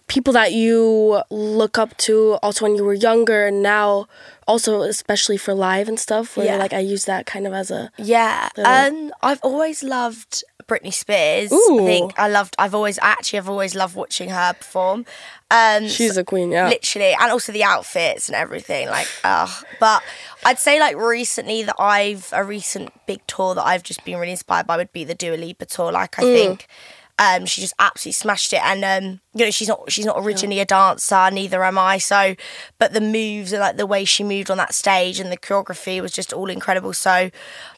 people 0.07 0.33
that 0.33 0.51
you 0.53 1.21
look 1.29 1.77
up 1.77 1.95
to 1.97 2.33
also 2.43 2.65
when 2.65 2.75
you 2.75 2.83
were 2.83 2.93
younger 2.93 3.47
and 3.47 3.63
now 3.63 4.05
also 4.47 4.81
especially 4.81 5.37
for 5.37 5.53
live 5.53 5.87
and 5.87 5.99
stuff 5.99 6.35
where 6.35 6.45
Yeah. 6.45 6.57
like 6.57 6.73
I 6.73 6.79
use 6.79 7.05
that 7.05 7.25
kind 7.25 7.47
of 7.47 7.53
as 7.53 7.71
a 7.71 7.89
Yeah. 7.97 8.49
Um, 8.57 9.13
I've 9.21 9.39
always 9.41 9.81
loved 9.81 10.43
Britney 10.67 10.93
Spears. 10.93 11.51
Ooh. 11.51 11.79
I 11.81 11.85
think 11.85 12.19
I 12.19 12.27
loved. 12.29 12.55
I've 12.59 12.75
always 12.75 12.99
actually 13.01 13.39
I've 13.39 13.49
always 13.49 13.75
loved 13.75 13.95
watching 13.95 14.29
her 14.29 14.53
perform. 14.53 15.05
Um, 15.51 15.87
she's 15.87 16.17
a 16.17 16.23
queen, 16.23 16.51
yeah. 16.51 16.67
literally, 16.67 17.13
and 17.13 17.31
also 17.31 17.51
the 17.51 17.63
outfits 17.63 18.27
and 18.27 18.35
everything. 18.35 18.87
Like, 18.89 19.07
oh, 19.23 19.61
but 19.79 20.01
I'd 20.45 20.59
say 20.59 20.79
like 20.79 20.95
recently 20.97 21.63
that 21.63 21.75
I've 21.79 22.29
a 22.33 22.43
recent 22.43 22.91
big 23.05 23.25
tour 23.27 23.55
that 23.55 23.63
I've 23.65 23.83
just 23.83 24.03
been 24.03 24.17
really 24.17 24.31
inspired 24.31 24.65
by 24.67 24.77
would 24.77 24.93
be 24.93 25.03
the 25.03 25.15
Dua 25.15 25.35
Lipa 25.35 25.65
tour. 25.65 25.91
Like, 25.91 26.17
I 26.19 26.21
think. 26.21 26.67
Um, 27.19 27.45
she 27.45 27.61
just 27.61 27.75
absolutely 27.77 28.13
smashed 28.13 28.53
it, 28.53 28.61
and 28.63 28.83
um, 28.83 29.19
you 29.35 29.45
know 29.45 29.51
she's 29.51 29.67
not 29.67 29.91
she's 29.91 30.05
not 30.05 30.15
originally 30.17 30.59
a 30.59 30.65
dancer, 30.65 31.29
neither 31.31 31.63
am 31.63 31.77
I. 31.77 31.99
So, 31.99 32.35
but 32.79 32.93
the 32.93 33.01
moves 33.01 33.53
and 33.53 33.59
like 33.61 33.77
the 33.77 33.85
way 33.85 34.03
she 34.03 34.23
moved 34.23 34.49
on 34.49 34.57
that 34.57 34.73
stage 34.73 35.19
and 35.19 35.31
the 35.31 35.37
choreography 35.37 36.01
was 36.01 36.11
just 36.11 36.33
all 36.33 36.49
incredible. 36.49 36.91
So, 36.91 37.29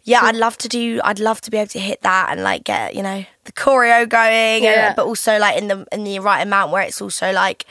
yeah, 0.04 0.22
I'd 0.24 0.38
love 0.38 0.58
to 0.60 0.70
do. 0.70 1.01
I'd 1.04 1.20
love 1.20 1.42
to 1.42 1.51
be 1.51 1.58
able 1.58 1.68
to 1.70 1.80
hit 1.80 2.01
that 2.04 2.30
and 2.32 2.44
like 2.44 2.63
get 2.63 2.96
you 2.96 3.04
know 3.04 3.25
the 3.44 3.51
choreo 3.51 4.08
going, 4.08 4.63
Yeah. 4.63 4.88
and, 4.88 4.96
but 4.96 5.06
also 5.06 5.38
like 5.38 5.58
in 5.58 5.68
the 5.68 5.86
in 5.92 6.06
the 6.06 6.20
right 6.20 6.42
amount 6.42 6.72
where 6.72 6.84
it's 6.84 7.01
also 7.01 7.34
like 7.34 7.65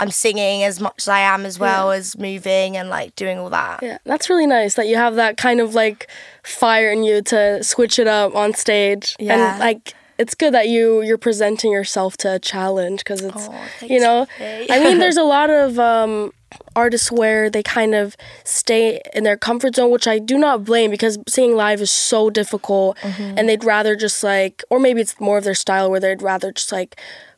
I'm 0.00 0.10
singing 0.10 0.64
as 0.64 0.80
much 0.80 0.94
as 0.98 1.08
I 1.08 1.20
am 1.20 1.46
as 1.46 1.60
well 1.60 1.92
as 1.92 2.18
moving 2.18 2.76
and 2.76 2.88
like 2.88 3.14
doing 3.14 3.38
all 3.38 3.50
that. 3.50 3.84
Yeah, 3.84 3.98
that's 4.04 4.28
really 4.28 4.48
nice 4.48 4.74
that 4.74 4.88
you 4.88 4.96
have 4.96 5.14
that 5.14 5.36
kind 5.36 5.60
of 5.60 5.76
like 5.76 6.08
fire 6.42 6.90
in 6.90 7.04
you 7.04 7.22
to 7.22 7.62
switch 7.62 8.00
it 8.00 8.08
up 8.08 8.34
on 8.34 8.52
stage. 8.54 9.14
Yeah. 9.20 9.52
And 9.52 9.60
like 9.60 9.94
it's 10.18 10.34
good 10.34 10.54
that 10.54 10.68
you 10.68 11.02
you're 11.02 11.18
presenting 11.18 11.72
yourself 11.72 12.16
to 12.18 12.34
a 12.34 12.38
challenge 12.38 13.00
because 13.00 13.22
it's 13.22 13.48
Oh, 13.48 13.64
you 13.82 14.00
know. 14.00 14.26
I 14.40 14.80
mean 14.82 14.98
there's 14.98 15.16
a 15.24 15.24
lot 15.24 15.50
of 15.50 15.78
um 15.78 16.32
artists 16.76 17.10
where 17.10 17.50
they 17.50 17.62
kind 17.62 17.94
of 17.94 18.16
stay 18.44 19.00
in 19.12 19.24
their 19.24 19.36
comfort 19.36 19.74
zone 19.74 19.90
which 19.90 20.06
I 20.06 20.18
do 20.20 20.38
not 20.38 20.64
blame 20.64 20.90
because 20.90 21.18
singing 21.28 21.56
live 21.56 21.80
is 21.80 21.90
so 21.90 22.30
difficult 22.30 22.96
Mm-hmm. 22.98 23.38
and 23.38 23.48
they'd 23.48 23.64
rather 23.64 23.96
just 23.96 24.22
like 24.22 24.62
or 24.70 24.78
maybe 24.78 25.00
it's 25.00 25.18
more 25.20 25.38
of 25.38 25.44
their 25.44 25.54
style 25.54 25.90
where 25.90 26.00
they'd 26.00 26.22
rather 26.22 26.52
just 26.52 26.70
like 26.72 26.96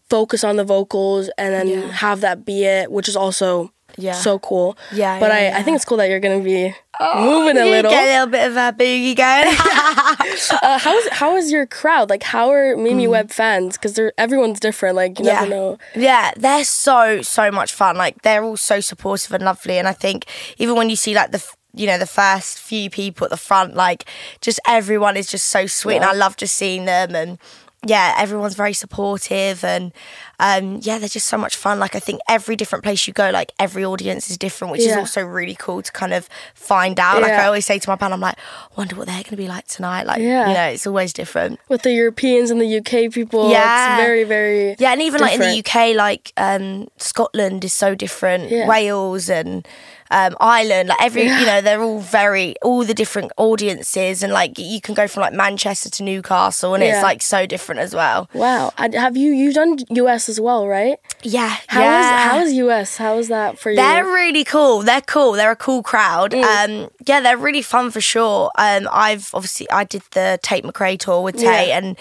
focus 0.08 0.44
on 0.44 0.56
the 0.56 0.64
vocals 0.64 1.30
and 1.38 1.52
then 1.54 1.68
Yeah. 1.68 1.90
have 1.90 2.20
that 2.20 2.44
be 2.44 2.64
it 2.64 2.92
which 2.92 3.08
is 3.08 3.16
also 3.16 3.72
Yeah. 3.96 4.12
so 4.12 4.38
cool. 4.38 4.76
Yeah, 4.92 5.18
but 5.20 5.30
yeah, 5.30 5.34
I, 5.34 5.40
yeah. 5.42 5.58
I 5.58 5.62
think 5.62 5.76
it's 5.76 5.84
cool 5.84 5.98
that 5.98 6.08
you're 6.08 6.20
gonna 6.20 6.42
be 6.42 6.74
moving 7.00 7.56
a 7.58 7.64
little. 7.64 7.90
Get 7.90 8.04
a 8.04 8.12
little 8.12 8.26
bit 8.26 8.50
of 8.50 8.56
a 8.56 8.72
boogie 8.72 9.16
going. 9.16 9.56
Uh, 10.62 10.78
how 10.78 10.96
is 10.96 11.08
how 11.12 11.36
is 11.36 11.50
your 11.50 11.66
crowd? 11.66 12.10
Like, 12.10 12.22
how 12.22 12.50
are 12.50 12.76
Mimi 12.76 13.06
Webb 13.06 13.30
fans? 13.30 13.76
Because 13.76 13.94
they're 13.94 14.12
everyone's 14.18 14.60
different. 14.60 14.96
Like, 14.96 15.18
you 15.18 15.24
yeah. 15.24 15.40
never 15.40 15.48
know. 15.48 15.78
Yeah, 15.94 16.32
they're 16.36 16.64
so 16.64 17.22
so 17.22 17.50
much 17.50 17.72
fun. 17.72 17.96
Like 17.96 18.22
they're 18.22 18.44
all 18.44 18.56
so 18.56 18.80
supportive 18.80 19.32
and 19.32 19.44
lovely. 19.44 19.78
And 19.78 19.88
I 19.88 19.92
think 19.92 20.26
even 20.58 20.76
when 20.76 20.90
you 20.90 20.96
see 20.96 21.14
like 21.14 21.30
the 21.30 21.38
f- 21.38 21.56
you 21.72 21.86
know 21.86 21.98
the 21.98 22.06
first 22.06 22.58
few 22.58 22.90
people 22.90 23.24
at 23.24 23.30
the 23.30 23.36
front, 23.36 23.74
like 23.74 24.04
just 24.40 24.60
everyone 24.66 25.16
is 25.16 25.26
just 25.26 25.46
so 25.46 25.66
sweet, 25.66 25.96
and 25.96 26.04
I 26.04 26.12
love 26.12 26.36
just 26.36 26.54
seeing 26.54 26.84
them. 26.84 27.14
And 27.14 27.38
yeah, 27.86 28.14
everyone's 28.18 28.54
very 28.54 28.72
supportive, 28.72 29.64
and 29.64 29.92
um, 30.38 30.80
yeah, 30.82 30.98
they're 30.98 31.08
just 31.08 31.28
so 31.28 31.38
much 31.38 31.56
fun. 31.56 31.78
Like 31.78 31.94
I 31.94 32.00
think 32.00 32.20
every 32.28 32.56
different 32.56 32.82
place 32.84 33.06
you 33.06 33.12
go, 33.12 33.30
like 33.30 33.52
every 33.58 33.84
audience 33.84 34.30
is 34.30 34.36
different, 34.36 34.72
which 34.72 34.82
is 34.82 34.96
also 34.96 35.22
really 35.22 35.54
cool 35.54 35.82
to 35.82 35.92
kind 35.92 36.12
of 36.12 36.28
find 36.54 36.98
out. 37.00 37.22
Like 37.22 37.32
I 37.32 37.46
always 37.46 37.64
say 37.66 37.78
to 37.78 37.88
my 37.90 37.96
band, 37.96 38.12
I'm 38.12 38.20
like, 38.20 38.36
wonder 38.76 38.96
what 38.96 39.06
they're 39.06 39.14
going 39.22 39.24
to 39.30 39.36
be 39.36 39.48
like 39.48 39.66
tonight. 39.66 40.04
Like 40.06 40.20
Yeah. 40.20 40.48
you 40.48 40.54
know, 40.54 40.66
it's 40.66 40.86
always 40.86 41.12
different. 41.12 41.58
With 41.68 41.82
the 41.82 41.92
Europeans 41.92 42.50
and 42.50 42.60
the 42.60 42.78
UK 42.78 43.10
people, 43.12 43.50
Yeah. 43.50 43.96
it's 43.96 44.02
very 44.04 44.24
very 44.24 44.76
Yeah, 44.78 44.92
and 44.92 45.02
even 45.02 45.20
like 45.20 45.34
in 45.34 45.40
the. 45.40 45.58
UK, 45.64 45.94
like 45.96 46.32
um, 46.36 46.88
Scotland 46.98 47.64
is 47.64 47.72
so 47.72 47.94
different. 47.94 48.50
Yeah. 48.50 48.66
Wales 48.68 49.30
and 49.30 49.66
um, 50.10 50.36
Ireland, 50.40 50.88
like 50.90 51.02
every 51.02 51.22
you 51.24 51.46
know, 51.46 51.60
they're 51.60 51.82
all 51.82 52.00
very 52.00 52.54
all 52.62 52.84
the 52.84 52.94
different 52.94 53.32
audiences, 53.36 54.22
and 54.22 54.32
like 54.32 54.58
you 54.58 54.80
can 54.80 54.94
go 54.94 55.08
from 55.08 55.22
like 55.22 55.32
Manchester 55.32 55.90
to 55.90 56.02
Newcastle, 56.02 56.74
and 56.74 56.82
Yeah. 56.84 56.94
it's 56.96 57.02
like 57.02 57.22
so 57.22 57.46
different 57.46 57.80
as 57.80 57.94
well. 57.94 58.28
Wow, 58.34 58.72
I- 58.78 58.90
have 58.94 59.16
you 59.16 59.32
you 59.32 59.52
done 59.52 59.78
US 59.90 60.28
as 60.28 60.40
well, 60.40 60.66
right? 60.66 60.98
Yeah, 61.22 61.56
How 61.68 61.80
is 61.80 61.84
yeah. 62.06 62.28
how 62.28 62.38
is 62.40 62.52
US? 62.54 62.96
How 62.96 63.18
is 63.18 63.28
that 63.28 63.58
for 63.58 63.70
you? 63.70 63.76
They're 63.76 64.04
really 64.04 64.44
cool. 64.44 64.82
They're 64.82 65.00
cool. 65.00 65.32
They're 65.32 65.50
a 65.50 65.56
cool 65.56 65.82
crowd. 65.82 66.32
Mm. 66.32 66.44
Um, 66.84 66.90
yeah, 67.06 67.20
they're 67.20 67.36
really 67.36 67.62
fun 67.62 67.90
for 67.90 68.00
sure. 68.00 68.50
Um, 68.56 68.88
I've 68.92 69.30
obviously 69.34 69.68
I 69.70 69.84
did 69.84 70.02
the 70.12 70.38
Tate 70.42 70.64
McRae 70.64 70.98
tour 70.98 71.22
with 71.22 71.36
Tate, 71.36 71.68
Yeah. 71.68 71.78
and 71.78 71.96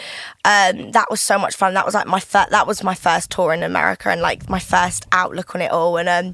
um, 0.46 0.92
that 0.92 1.10
was 1.10 1.22
so 1.22 1.38
much 1.40 1.56
fun. 1.56 1.74
That 1.74 1.86
was 1.86 1.96
like 1.96 2.08
my 2.08 2.20
fir- 2.20 2.48
that 2.52 2.68
was 2.68 2.84
my 2.84 2.94
first 2.96 3.32
tour 3.32 3.54
in 3.54 3.64
America, 3.64 4.10
and 4.10 4.22
like 4.22 4.50
my 4.50 4.60
first 4.60 5.06
outlook 5.12 5.56
on 5.56 5.62
it 5.62 5.72
all. 5.72 5.98
And 5.98 6.08
um, 6.10 6.34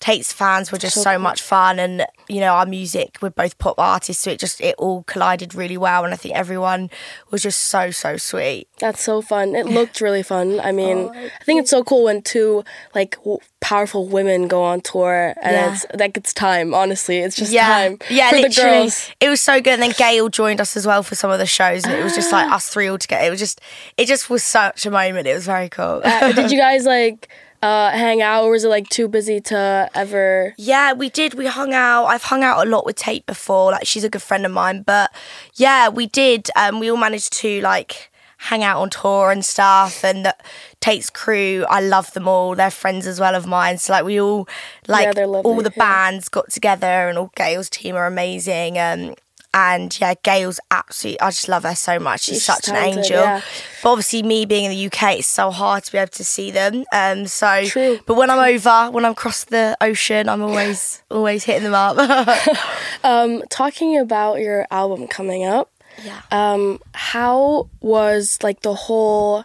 Tate's 0.00 0.32
fans 0.32 0.72
were 0.72 0.78
just 0.78 1.02
So 1.02 1.18
much 1.18 1.42
fun, 1.42 1.78
and 1.78 2.06
you 2.26 2.40
know 2.40 2.54
our 2.54 2.64
music. 2.66 3.18
We're 3.20 3.30
both 3.30 3.58
pop 3.58 3.78
artists, 3.78 4.22
so 4.22 4.30
it 4.30 4.38
just 4.40 4.60
it 4.60 4.74
all 4.78 5.02
collided 5.02 5.54
really 5.54 5.76
well. 5.76 6.04
And 6.04 6.14
I 6.14 6.16
think 6.16 6.34
everyone 6.34 6.88
was 7.30 7.42
just 7.42 7.60
so 7.60 7.90
so 7.90 8.16
sweet. 8.16 8.66
That's 8.78 9.02
so 9.02 9.20
fun. 9.20 9.54
It 9.54 9.66
looked 9.66 10.00
really 10.00 10.22
fun. 10.22 10.58
I 10.60 10.72
mean, 10.72 10.98
Oh, 10.98 11.12
I 11.14 11.44
think 11.44 11.60
it's 11.60 11.70
so 11.70 11.84
cool 11.84 12.04
when 12.04 12.22
two 12.22 12.64
like 12.94 13.16
w- 13.18 13.38
powerful 13.60 14.08
women 14.08 14.48
go 14.48 14.62
on 14.62 14.80
tour, 14.80 15.34
and 15.42 15.52
Yeah. 15.54 15.74
it's 15.74 15.86
like 15.94 16.16
it's 16.16 16.32
time. 16.32 16.72
Honestly, 16.72 17.18
it's 17.18 17.36
just 17.36 17.52
yeah, 17.52 17.66
time 17.68 17.98
yeah, 18.08 18.30
for 18.30 18.36
the 18.36 18.48
girls. 18.48 19.10
It 19.20 19.28
was 19.28 19.42
so 19.42 19.60
good. 19.60 19.74
And 19.74 19.82
then 19.82 19.92
Gayle 19.98 20.30
joined 20.30 20.62
us 20.62 20.78
as 20.78 20.86
well 20.86 21.02
for 21.02 21.14
some 21.14 21.30
of 21.30 21.38
the 21.38 21.46
shows, 21.46 21.84
and 21.84 21.92
it 21.92 22.02
was 22.02 22.14
just 22.14 22.32
like 22.32 22.50
us 22.52 22.68
three 22.70 22.88
all 22.88 22.96
together. 22.98 23.26
It 23.26 23.30
was 23.30 23.38
just, 23.38 23.60
it 23.98 24.06
just 24.06 24.30
was 24.30 24.42
such 24.42 24.86
a 24.86 24.90
moment. 24.90 25.26
It 25.26 25.34
was 25.34 25.44
very 25.44 25.68
cool. 25.68 26.00
Uh, 26.02 26.32
did 26.32 26.50
you 26.50 26.58
guys 26.68 26.86
like 26.86 27.28
uh, 27.62 27.90
hang 27.90 28.22
out, 28.22 28.44
or 28.44 28.50
was 28.50 28.64
it 28.64 28.68
like 28.68 28.88
too 28.88 29.08
busy 29.08 29.40
to 29.40 29.90
ever? 29.94 30.54
yeah, 30.56 30.92
we 30.92 31.10
did. 31.10 31.34
We 31.34 31.46
hung 31.46 31.74
out. 31.74 32.06
I've 32.06 32.24
hung 32.24 32.42
out 32.42 32.66
a 32.66 32.68
lot 32.68 32.86
with 32.86 32.96
Tate 32.96 33.26
before. 33.26 33.72
Like 33.72 33.86
she's 33.86 34.04
a 34.04 34.08
good 34.08 34.22
friend 34.22 34.46
of 34.46 34.52
mine. 34.52 34.82
But 34.82 35.10
yeah, 35.54 35.88
we 35.88 36.06
did. 36.06 36.48
Um, 36.56 36.80
we 36.80 36.90
all 36.90 36.96
managed 36.96 37.32
to 37.34 37.60
like 37.60 38.10
hang 38.38 38.64
out 38.64 38.80
on 38.80 38.88
tour 38.88 39.30
and 39.30 39.44
stuff. 39.44 40.02
And 40.02 40.24
the, 40.24 40.34
Tate's 40.80 41.10
crew, 41.10 41.66
I 41.68 41.80
love 41.80 42.12
them 42.14 42.26
all. 42.26 42.54
They're 42.54 42.70
friends 42.70 43.06
as 43.06 43.20
well 43.20 43.34
of 43.34 43.46
mine. 43.46 43.76
So 43.76 43.92
like 43.92 44.04
we 44.04 44.18
all 44.20 44.48
like 44.88 45.14
lovely, 45.14 45.42
all 45.42 45.62
the 45.62 45.72
yeah. 45.76 45.84
bands 45.84 46.28
got 46.28 46.50
together, 46.50 47.08
and 47.08 47.18
all 47.18 47.30
Gayle's 47.36 47.68
team 47.68 47.94
are 47.96 48.06
amazing. 48.06 48.78
Um, 48.78 49.14
and 49.52 49.98
yeah, 50.00 50.14
Gayle's 50.22 50.60
absolutely. 50.70 51.20
I 51.20 51.30
just 51.30 51.48
love 51.48 51.64
her 51.64 51.74
so 51.74 51.98
much. 51.98 52.22
She's, 52.22 52.36
She's 52.36 52.44
such 52.44 52.68
an 52.68 52.76
angel. 52.76 53.20
yeah. 53.20 53.40
But 53.82 53.90
obviously, 53.90 54.22
me 54.22 54.44
being 54.46 54.64
in 54.64 54.70
the 54.70 54.86
UK, 54.86 55.18
it's 55.18 55.26
so 55.26 55.50
hard 55.50 55.84
to 55.84 55.92
be 55.92 55.98
able 55.98 56.10
to 56.10 56.24
see 56.24 56.50
them. 56.50 56.84
Um, 56.92 57.26
so, 57.26 57.64
True. 57.64 57.98
but 58.06 58.14
when 58.14 58.30
I'm 58.30 58.38
over, 58.38 58.90
when 58.90 59.04
I'm 59.04 59.12
across 59.12 59.44
the 59.44 59.76
ocean, 59.80 60.28
I'm 60.28 60.42
always 60.42 61.02
always 61.10 61.44
hitting 61.44 61.64
them 61.64 61.74
up. 61.74 61.96
Um, 63.02 63.42
talking 63.48 63.98
about 63.98 64.40
your 64.40 64.66
album 64.70 65.08
coming 65.08 65.44
up, 65.44 65.70
yeah. 66.04 66.20
um, 66.30 66.80
how 66.92 67.68
was 67.80 68.38
like 68.42 68.60
the 68.60 68.74
whole 68.74 69.44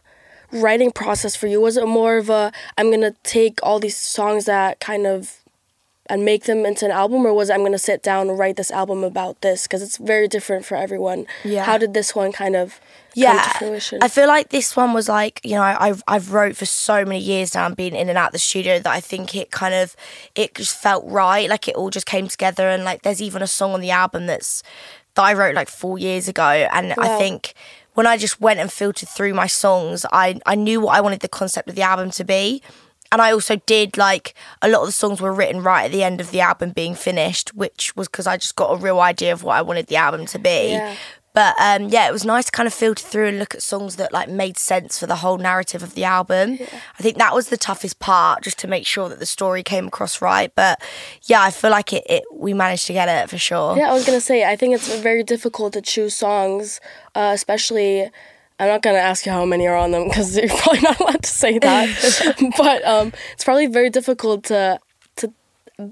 writing 0.51 0.91
process 0.91 1.35
for 1.35 1.47
you? 1.47 1.61
Was 1.61 1.77
it 1.77 1.85
more 1.87 2.17
of 2.17 2.29
a 2.29 2.51
I'm 2.77 2.91
gonna 2.91 3.13
take 3.23 3.59
all 3.63 3.79
these 3.79 3.97
songs 3.97 4.43
that 4.45 4.79
kind 4.81 5.07
of 5.07 5.37
and 6.07 6.23
make 6.23 6.43
them 6.43 6.65
into 6.65 6.85
an 6.85 6.91
album, 6.91 7.25
or 7.25 7.33
was 7.33 7.49
I'm 7.49 7.63
gonna 7.63 7.77
sit 7.77 8.03
down 8.03 8.29
and 8.29 8.37
write 8.37 8.55
this 8.55 8.71
album 8.71 9.03
about 9.03 9.41
this? 9.41 9.63
Because 9.63 9.81
it's 9.81 9.97
very 9.97 10.27
different 10.27 10.65
for 10.65 10.75
everyone. 10.75 11.25
Yeah. 11.43 11.63
How 11.63 11.77
did 11.77 11.93
this 11.93 12.15
one 12.15 12.31
kind 12.31 12.55
of 12.55 12.79
yeah, 13.15 13.41
come 13.41 13.51
to 13.51 13.57
fruition? 13.57 13.99
I 14.03 14.07
feel 14.07 14.27
like 14.27 14.49
this 14.49 14.75
one 14.75 14.93
was 14.93 15.09
like 15.09 15.41
you 15.43 15.55
know 15.55 15.63
I've 15.63 16.03
I've 16.07 16.31
wrote 16.31 16.55
for 16.55 16.65
so 16.65 17.05
many 17.05 17.19
years 17.19 17.55
now 17.55 17.65
and 17.65 17.75
been 17.75 17.95
in 17.95 18.09
and 18.09 18.17
out 18.17 18.27
of 18.27 18.33
the 18.33 18.39
studio 18.39 18.79
that 18.79 18.91
I 18.91 18.99
think 18.99 19.35
it 19.35 19.51
kind 19.51 19.73
of 19.73 19.95
it 20.35 20.53
just 20.55 20.77
felt 20.77 21.03
right 21.05 21.49
like 21.49 21.67
it 21.67 21.75
all 21.75 21.89
just 21.89 22.05
came 22.05 22.27
together 22.27 22.69
and 22.69 22.83
like 22.83 23.01
there's 23.01 23.21
even 23.21 23.41
a 23.41 23.47
song 23.47 23.73
on 23.73 23.81
the 23.81 23.91
album 23.91 24.27
that's 24.27 24.61
that 25.15 25.23
I 25.23 25.33
wrote 25.33 25.55
like 25.55 25.69
four 25.69 25.97
years 25.97 26.27
ago 26.27 26.43
and 26.43 26.93
I 26.97 27.17
think 27.17 27.53
when 27.93 28.05
I 28.05 28.17
just 28.17 28.41
went 28.41 28.59
and 28.59 28.71
filtered 28.71 29.09
through 29.09 29.33
my 29.33 29.47
songs 29.47 30.05
I 30.11 30.39
I 30.45 30.55
knew 30.55 30.81
what 30.81 30.95
I 30.95 31.01
wanted 31.01 31.21
the 31.21 31.29
concept 31.29 31.69
of 31.69 31.75
the 31.75 31.83
album 31.83 32.11
to 32.11 32.23
be 32.23 32.61
and 33.15 33.21
I 33.21 33.31
also 33.31 33.55
did 33.65 33.97
like 33.97 34.33
a 34.61 34.67
lot 34.67 34.81
of 34.81 34.87
the 34.87 34.91
songs 34.91 35.21
were 35.21 35.33
written 35.33 35.63
right 35.63 35.85
at 35.85 35.91
the 35.93 36.03
end 36.03 36.19
of 36.19 36.31
the 36.31 36.41
album 36.41 36.71
being 36.71 36.95
finished, 36.95 37.55
which 37.55 37.95
was 37.95 38.09
because 38.09 38.27
I 38.27 38.35
just 38.35 38.57
got 38.57 38.73
a 38.73 38.75
real 38.75 38.99
idea 38.99 39.31
of 39.31 39.41
what 39.41 39.55
I 39.55 39.61
wanted 39.61 39.87
the 39.87 39.95
album 39.95 40.25
to 40.25 40.37
be. 40.37 40.71
Yeah. 40.71 40.95
But 41.33 41.55
um, 41.61 41.87
yeah, 41.87 42.09
it 42.09 42.11
was 42.11 42.25
nice 42.25 42.45
to 42.45 42.51
kind 42.51 42.67
of 42.67 42.73
filter 42.73 43.05
through 43.05 43.27
and 43.27 43.39
look 43.39 43.55
at 43.55 43.61
songs 43.61 43.95
that 43.95 44.11
like 44.11 44.27
made 44.27 44.57
sense 44.57 44.99
for 44.99 45.07
the 45.07 45.15
whole 45.15 45.37
narrative 45.37 45.81
of 45.81 45.95
the 45.95 46.03
album. 46.03 46.57
I 46.99 47.03
think 47.03 47.17
that 47.17 47.33
was 47.33 47.47
the 47.47 47.57
toughest 47.57 47.99
part, 47.99 48.43
just 48.43 48.59
to 48.59 48.67
make 48.67 48.85
sure 48.85 49.07
that 49.07 49.19
the 49.19 49.25
story 49.25 49.63
came 49.63 49.87
across 49.87 50.21
right. 50.21 50.51
But 50.53 50.81
yeah, 51.23 51.41
I 51.41 51.51
feel 51.51 51.71
like 51.71 51.93
it, 51.93 52.03
it 52.09 52.23
we 52.33 52.53
managed 52.53 52.85
to 52.87 52.93
get 52.93 53.07
it 53.07 53.29
for 53.29 53.37
sure. 53.37 53.77
Yeah, 53.77 53.91
I 53.91 53.93
was 53.93 54.05
gonna 54.05 54.19
say 54.19 54.43
I 54.43 54.57
think 54.57 54.75
it's 54.75 54.93
very 54.99 55.23
difficult 55.23 55.71
to 55.73 55.81
choose 55.81 56.13
songs, 56.15 56.81
uh, 57.15 57.31
especially. 57.33 58.11
I'm 58.59 58.67
not 58.69 58.81
gonna 58.81 58.97
ask 58.99 59.25
you 59.25 59.31
how 59.31 59.45
many 59.45 59.67
are 59.67 59.75
on 59.75 59.91
them 59.91 60.07
because 60.07 60.37
you're 60.37 60.47
probably 60.57 60.81
not 60.81 60.99
allowed 60.99 61.23
to 61.23 61.29
say 61.29 61.59
that. 61.59 62.53
but 62.57 62.85
um, 62.85 63.11
it's 63.33 63.43
probably 63.43 63.67
very 63.67 63.89
difficult 63.89 64.45
to 64.45 64.79
to 65.17 65.33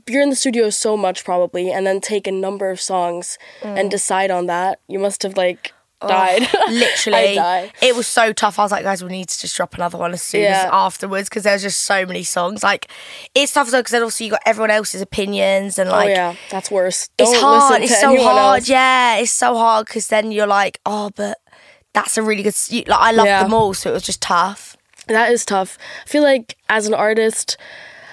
you're 0.07 0.21
in 0.21 0.29
the 0.29 0.35
studio 0.35 0.69
so 0.69 0.95
much 0.95 1.25
probably, 1.25 1.71
and 1.71 1.85
then 1.85 1.99
take 1.99 2.25
a 2.27 2.31
number 2.31 2.69
of 2.69 2.79
songs 2.79 3.37
Mm. 3.61 3.79
and 3.79 3.91
decide 3.91 4.31
on 4.31 4.45
that. 4.47 4.79
You 4.87 4.99
must 4.99 5.23
have 5.23 5.35
like 5.35 5.73
died. 5.99 6.41
Literally, 6.69 7.35
die. 7.35 7.71
it 7.81 7.95
was 7.95 8.07
so 8.07 8.33
tough. 8.33 8.59
I 8.59 8.63
was 8.63 8.71
like, 8.71 8.83
guys, 8.83 9.01
we 9.03 9.09
need 9.09 9.29
to 9.29 9.39
just 9.39 9.55
drop 9.55 9.73
another 9.75 9.97
one 9.97 10.11
as 10.13 10.21
soon 10.21 10.43
as 10.45 10.65
afterwards 10.71 11.29
because 11.29 11.43
there's 11.43 11.61
just 11.61 11.81
so 11.81 12.05
many 12.05 12.23
songs. 12.23 12.61
Like, 12.63 12.89
it's 13.35 13.53
tough 13.53 13.71
though 13.71 13.79
because 13.79 13.91
then 13.91 14.03
also 14.03 14.23
you 14.23 14.31
got 14.31 14.41
everyone 14.45 14.71
else's 14.71 15.01
opinions 15.01 15.77
and 15.79 15.89
like 15.89 16.09
oh 16.09 16.11
yeah, 16.11 16.35
that's 16.49 16.69
worse. 16.71 17.09
it's 17.17 17.31
Don't 17.31 17.41
hard. 17.41 17.81
It's 17.83 17.99
so 17.99 18.15
hard. 18.21 18.59
else. 18.61 18.69
Yeah, 18.69 19.17
it's 19.17 19.31
so 19.31 19.55
hard 19.55 19.85
because 19.87 20.07
then 20.07 20.31
you're 20.31 20.47
like, 20.47 20.79
oh, 20.85 21.09
but 21.15 21.37
that's 21.93 22.17
a 22.17 22.23
really 22.23 22.43
good. 22.43 22.55
you- 22.69 22.83
Like 22.87 22.99
I 22.99 23.11
love 23.11 23.25
Yeah. 23.25 23.43
them 23.43 23.53
all, 23.53 23.73
so 23.73 23.89
it 23.89 23.93
was 23.93 24.03
just 24.03 24.21
tough. 24.21 24.75
That 25.07 25.31
is 25.31 25.45
tough. 25.45 25.77
I 26.05 26.09
feel 26.09 26.23
like 26.23 26.55
as 26.69 26.87
an 26.87 26.93
artist, 26.93 27.57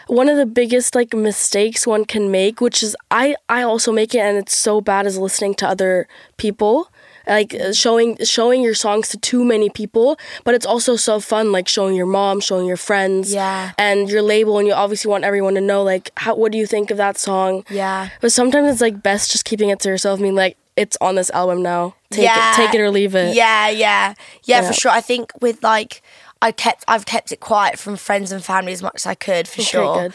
one 0.08 0.28
of 0.28 0.36
the 0.36 0.46
biggest 0.46 0.94
like 0.94 1.14
mistakes 1.14 1.86
one 1.86 2.04
can 2.04 2.30
make, 2.30 2.60
which 2.60 2.82
is 2.82 2.96
I 3.10 3.36
I 3.48 3.62
also 3.62 3.92
make 3.92 4.14
it, 4.14 4.18
and 4.20 4.36
it's 4.36 4.56
so 4.56 4.80
bad, 4.80 5.06
is 5.06 5.16
listening 5.18 5.54
to 5.56 5.68
other 5.68 6.08
people. 6.36 6.88
Like 7.28 7.54
uh, 7.54 7.72
showing 7.72 8.16
showing 8.24 8.60
your 8.62 8.74
songs 8.74 9.08
to 9.10 9.16
too 9.18 9.44
many 9.44 9.68
people, 9.70 10.18
but 10.42 10.54
it's 10.56 10.66
also 10.66 10.96
so 10.96 11.20
fun. 11.20 11.52
Like 11.52 11.68
showing 11.68 11.94
your 11.94 12.06
mom, 12.06 12.40
showing 12.40 12.66
your 12.66 12.78
friends, 12.78 13.32
Yeah. 13.32 13.70
and 13.78 14.10
your 14.10 14.22
label, 14.22 14.58
and 14.58 14.66
you 14.66 14.74
obviously 14.74 15.10
want 15.10 15.22
everyone 15.22 15.54
to 15.54 15.60
know 15.60 15.84
like 15.84 16.10
how 16.16 16.34
what 16.34 16.50
do 16.50 16.58
you 16.58 16.66
think 16.66 16.90
of 16.90 16.96
that 16.96 17.18
song? 17.18 17.64
Yeah. 17.70 18.08
But 18.20 18.32
sometimes 18.32 18.68
it's 18.72 18.80
like 18.80 19.00
best 19.02 19.30
just 19.30 19.44
keeping 19.44 19.68
it 19.68 19.78
to 19.80 19.88
yourself. 19.90 20.18
I 20.18 20.22
mean, 20.22 20.34
like 20.34 20.56
it's 20.80 20.96
on 21.00 21.14
this 21.16 21.30
album 21.30 21.62
now. 21.62 21.94
Take 22.10 22.24
yeah. 22.24 22.52
it, 22.52 22.56
take 22.56 22.74
it 22.74 22.80
or 22.80 22.90
leave 22.90 23.14
it. 23.14 23.34
Yeah, 23.34 23.68
yeah, 23.68 24.14
yeah, 24.44 24.62
Yeah. 24.62 24.66
for 24.68 24.72
sure. 24.72 24.90
I 24.90 25.00
think 25.00 25.32
with 25.40 25.62
like, 25.62 26.02
I 26.42 26.52
kept, 26.52 26.84
I've 26.88 27.04
kept 27.06 27.32
it 27.32 27.40
quiet 27.40 27.78
from 27.78 27.96
friends 27.96 28.32
and 28.32 28.42
family 28.44 28.72
as 28.72 28.82
much 28.82 28.96
as 28.96 29.06
I 29.06 29.14
could, 29.14 29.46
for 29.46 29.62
sure. 29.62 30.10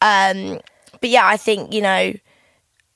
Um, 0.00 0.60
but 1.00 1.08
yeah, 1.10 1.26
I 1.26 1.36
think 1.36 1.72
you 1.72 1.80
know, 1.82 2.12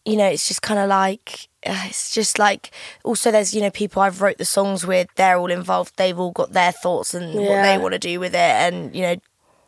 you 0.05 0.17
know, 0.17 0.27
it's 0.27 0.47
just 0.49 0.63
kind 0.63 0.79
of 0.81 0.89
like. 0.89 1.49
uh, 1.67 1.85
It's 1.87 2.13
just 2.15 2.39
like 2.39 2.71
also 3.05 3.31
there's 3.31 3.55
you 3.55 3.63
know 3.63 3.71
people 3.71 4.03
I've 4.03 4.21
wrote 4.21 4.37
the 4.39 4.45
songs 4.45 4.87
with 4.87 5.09
they're 5.17 5.39
all 5.39 5.51
involved 5.51 5.95
they've 5.97 6.19
all 6.19 6.31
got 6.33 6.53
their 6.53 6.73
thoughts 6.73 7.15
and 7.15 7.35
what 7.35 7.63
they 7.63 7.79
want 7.79 7.93
to 7.95 7.99
do 7.99 8.21
with 8.21 8.35
it 8.35 8.55
and 8.65 8.95
you 8.95 9.01
know 9.01 9.17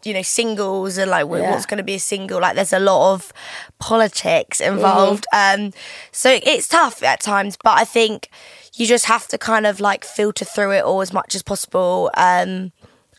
you 0.07 0.15
know 0.15 0.23
singles 0.23 0.97
and 0.99 1.11
like 1.11 1.27
Yeah. 1.29 1.51
what's 1.51 1.67
going 1.67 1.79
to 1.79 1.85
be 1.85 1.95
a 1.97 1.99
single 2.01 2.41
like 2.41 2.55
there's 2.55 2.73
a 2.73 2.79
lot 2.79 3.13
of 3.15 3.33
politics 3.79 4.61
involved 4.61 5.27
um 5.33 5.73
so 6.13 6.39
it's 6.43 6.69
tough 6.69 7.03
at 7.03 7.21
times 7.21 7.57
but 7.63 7.79
I 7.79 7.85
think 7.85 8.29
you 8.75 8.87
just 8.87 9.07
have 9.07 9.27
to 9.29 9.39
kind 9.39 9.67
of 9.67 9.81
like 9.81 10.05
filter 10.05 10.45
through 10.45 10.73
it 10.73 10.85
all 10.85 11.01
as 11.01 11.13
much 11.13 11.35
as 11.35 11.43
possible 11.43 12.11
um 12.17 12.73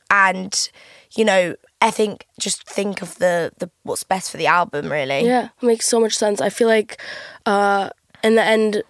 and 0.10 0.70
you 1.16 1.26
know 1.26 1.56
I 1.82 1.92
think 1.92 2.26
just 2.40 2.68
think 2.68 3.02
of 3.04 3.16
the 3.20 3.52
the 3.60 3.70
what's 3.84 4.04
best 4.04 4.32
for 4.32 4.38
the 4.38 4.48
album, 4.48 4.92
really. 4.92 5.22
Yeah, 5.28 5.50
it 5.62 5.66
makes 5.66 5.88
so 5.88 6.00
much 6.00 6.18
sense. 6.18 6.42
I 6.42 6.50
feel 6.50 6.68
like 6.68 7.00
uh, 7.46 7.92
in 8.24 8.34
the 8.34 8.44
end, 8.44 8.82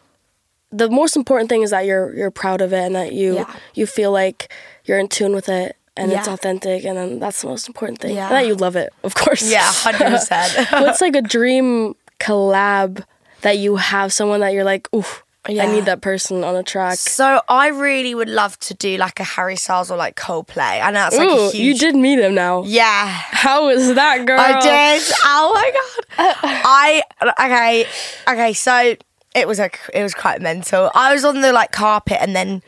the 0.72 0.89
most 0.89 1.18
important 1.18 1.50
thing 1.50 1.63
is 1.63 1.72
that 1.72 1.86
you're 1.86 2.16
you're 2.16 2.32
proud 2.32 2.62
of 2.62 2.72
it 2.72 2.80
and 2.86 2.96
that 2.96 3.12
you 3.12 3.36
Yeah. 3.36 3.54
you 3.74 3.88
feel 3.88 4.13
like 4.13 4.48
you're 4.86 5.00
in 5.00 5.10
tune 5.10 5.36
with 5.36 5.50
it 5.50 5.75
and 5.98 6.12
it's 6.12 6.27
authentic, 6.27 6.86
and 6.86 6.98
then 6.98 7.20
that's 7.20 7.42
the 7.42 7.48
most 7.48 7.68
important 7.68 8.00
thing. 8.00 8.16
Yeah. 8.16 8.27
And 8.27 8.36
that 8.36 8.48
you 8.48 8.56
love 8.56 8.75
it, 8.75 8.94
of 9.04 9.16
course. 9.16 9.50
Yeah, 9.50 9.63
hundred 9.63 10.10
percent. 10.12 10.70
What's 10.72 11.01
like 11.01 11.16
a 11.16 11.22
dream 11.22 11.96
collab 12.20 13.04
that 13.42 13.58
you 13.58 13.75
have? 13.77 14.13
Someone 14.13 14.39
that 14.42 14.54
you're 14.54 14.63
like, 14.63 14.88
oof, 14.94 15.24
I 15.48 15.54
need 15.54 15.86
that 15.86 16.01
person 16.01 16.44
on 16.44 16.56
a 16.56 16.63
track. 16.63 16.98
So 16.98 17.42
I 17.48 17.70
really 17.70 18.13
would 18.13 18.27
love 18.30 18.60
to 18.60 18.74
do 18.74 18.98
like 18.98 19.20
a 19.20 19.24
Harry 19.24 19.56
Styles 19.56 19.89
or 19.89 19.98
like 19.98 20.16
Coldplay. 20.16 20.82
I 20.82 20.92
know 20.92 21.00
that's 21.00 21.18
like 21.18 21.30
Ooh, 21.30 21.48
a 21.48 21.51
huge. 21.51 21.56
you 21.56 21.74
did 21.75 21.96
meet 21.96 22.20
him 22.20 22.36
now. 22.36 22.63
Yeah. 22.66 23.08
How 23.08 23.68
was 23.68 23.94
that, 23.96 24.25
girl? 24.25 24.39
I 24.39 24.60
did. 24.60 25.13
Oh 25.24 25.51
my 25.54 25.72
god. 25.72 26.36
I 26.66 27.04
okay. 27.39 27.86
Okay, 28.27 28.54
so 28.54 28.96
it 29.36 29.48
was 29.48 29.60
a 29.60 29.70
it 29.94 30.04
was 30.04 30.13
quite 30.13 30.42
mental. 30.42 30.92
I 30.94 31.13
was 31.13 31.24
on 31.24 31.42
the 31.42 31.54
like 31.54 31.72
carpet 31.72 32.18
and 32.20 32.36
then 32.36 32.62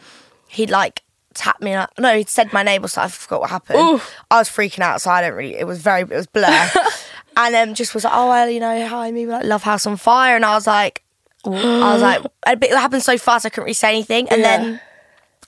he'd 0.47 0.69
like 0.69 1.03
tapped 1.33 1.61
me. 1.61 1.75
Like, 1.75 1.89
no, 1.99 2.15
he'd 2.17 2.29
said 2.29 2.51
my 2.53 2.63
name 2.63 2.83
or 2.83 2.87
something. 2.87 3.05
I 3.07 3.09
forgot 3.11 3.41
what 3.41 3.49
happened. 3.49 3.79
Ooh. 3.79 4.01
I 4.31 4.39
was 4.39 4.49
freaking 4.49 4.79
out, 4.81 5.01
so 5.01 5.09
I 5.11 5.21
don't 5.21 5.33
really. 5.33 5.55
It 5.55 5.65
was 5.67 5.79
very. 5.81 6.01
It 6.01 6.09
was 6.09 6.27
blur. 6.27 6.69
and 7.37 7.55
um, 7.55 7.73
just 7.73 7.93
was 7.93 8.03
like, 8.03 8.13
oh 8.15 8.29
well, 8.29 8.49
you 8.49 8.59
know, 8.59 8.87
hi, 8.87 9.11
me 9.11 9.25
like 9.25 9.45
Love 9.45 9.63
House 9.63 9.85
on 9.85 9.97
Fire, 9.97 10.35
and 10.35 10.45
I 10.45 10.55
was 10.55 10.67
like, 10.67 11.03
I 11.45 11.93
was 11.93 12.01
like, 12.01 12.21
it 12.47 12.71
happened 12.71 13.03
so 13.03 13.17
fast, 13.17 13.45
I 13.45 13.49
couldn't 13.49 13.65
really 13.65 13.73
say 13.73 13.89
anything, 13.89 14.27
and 14.29 14.41
Yeah. 14.41 14.57
then 14.57 14.81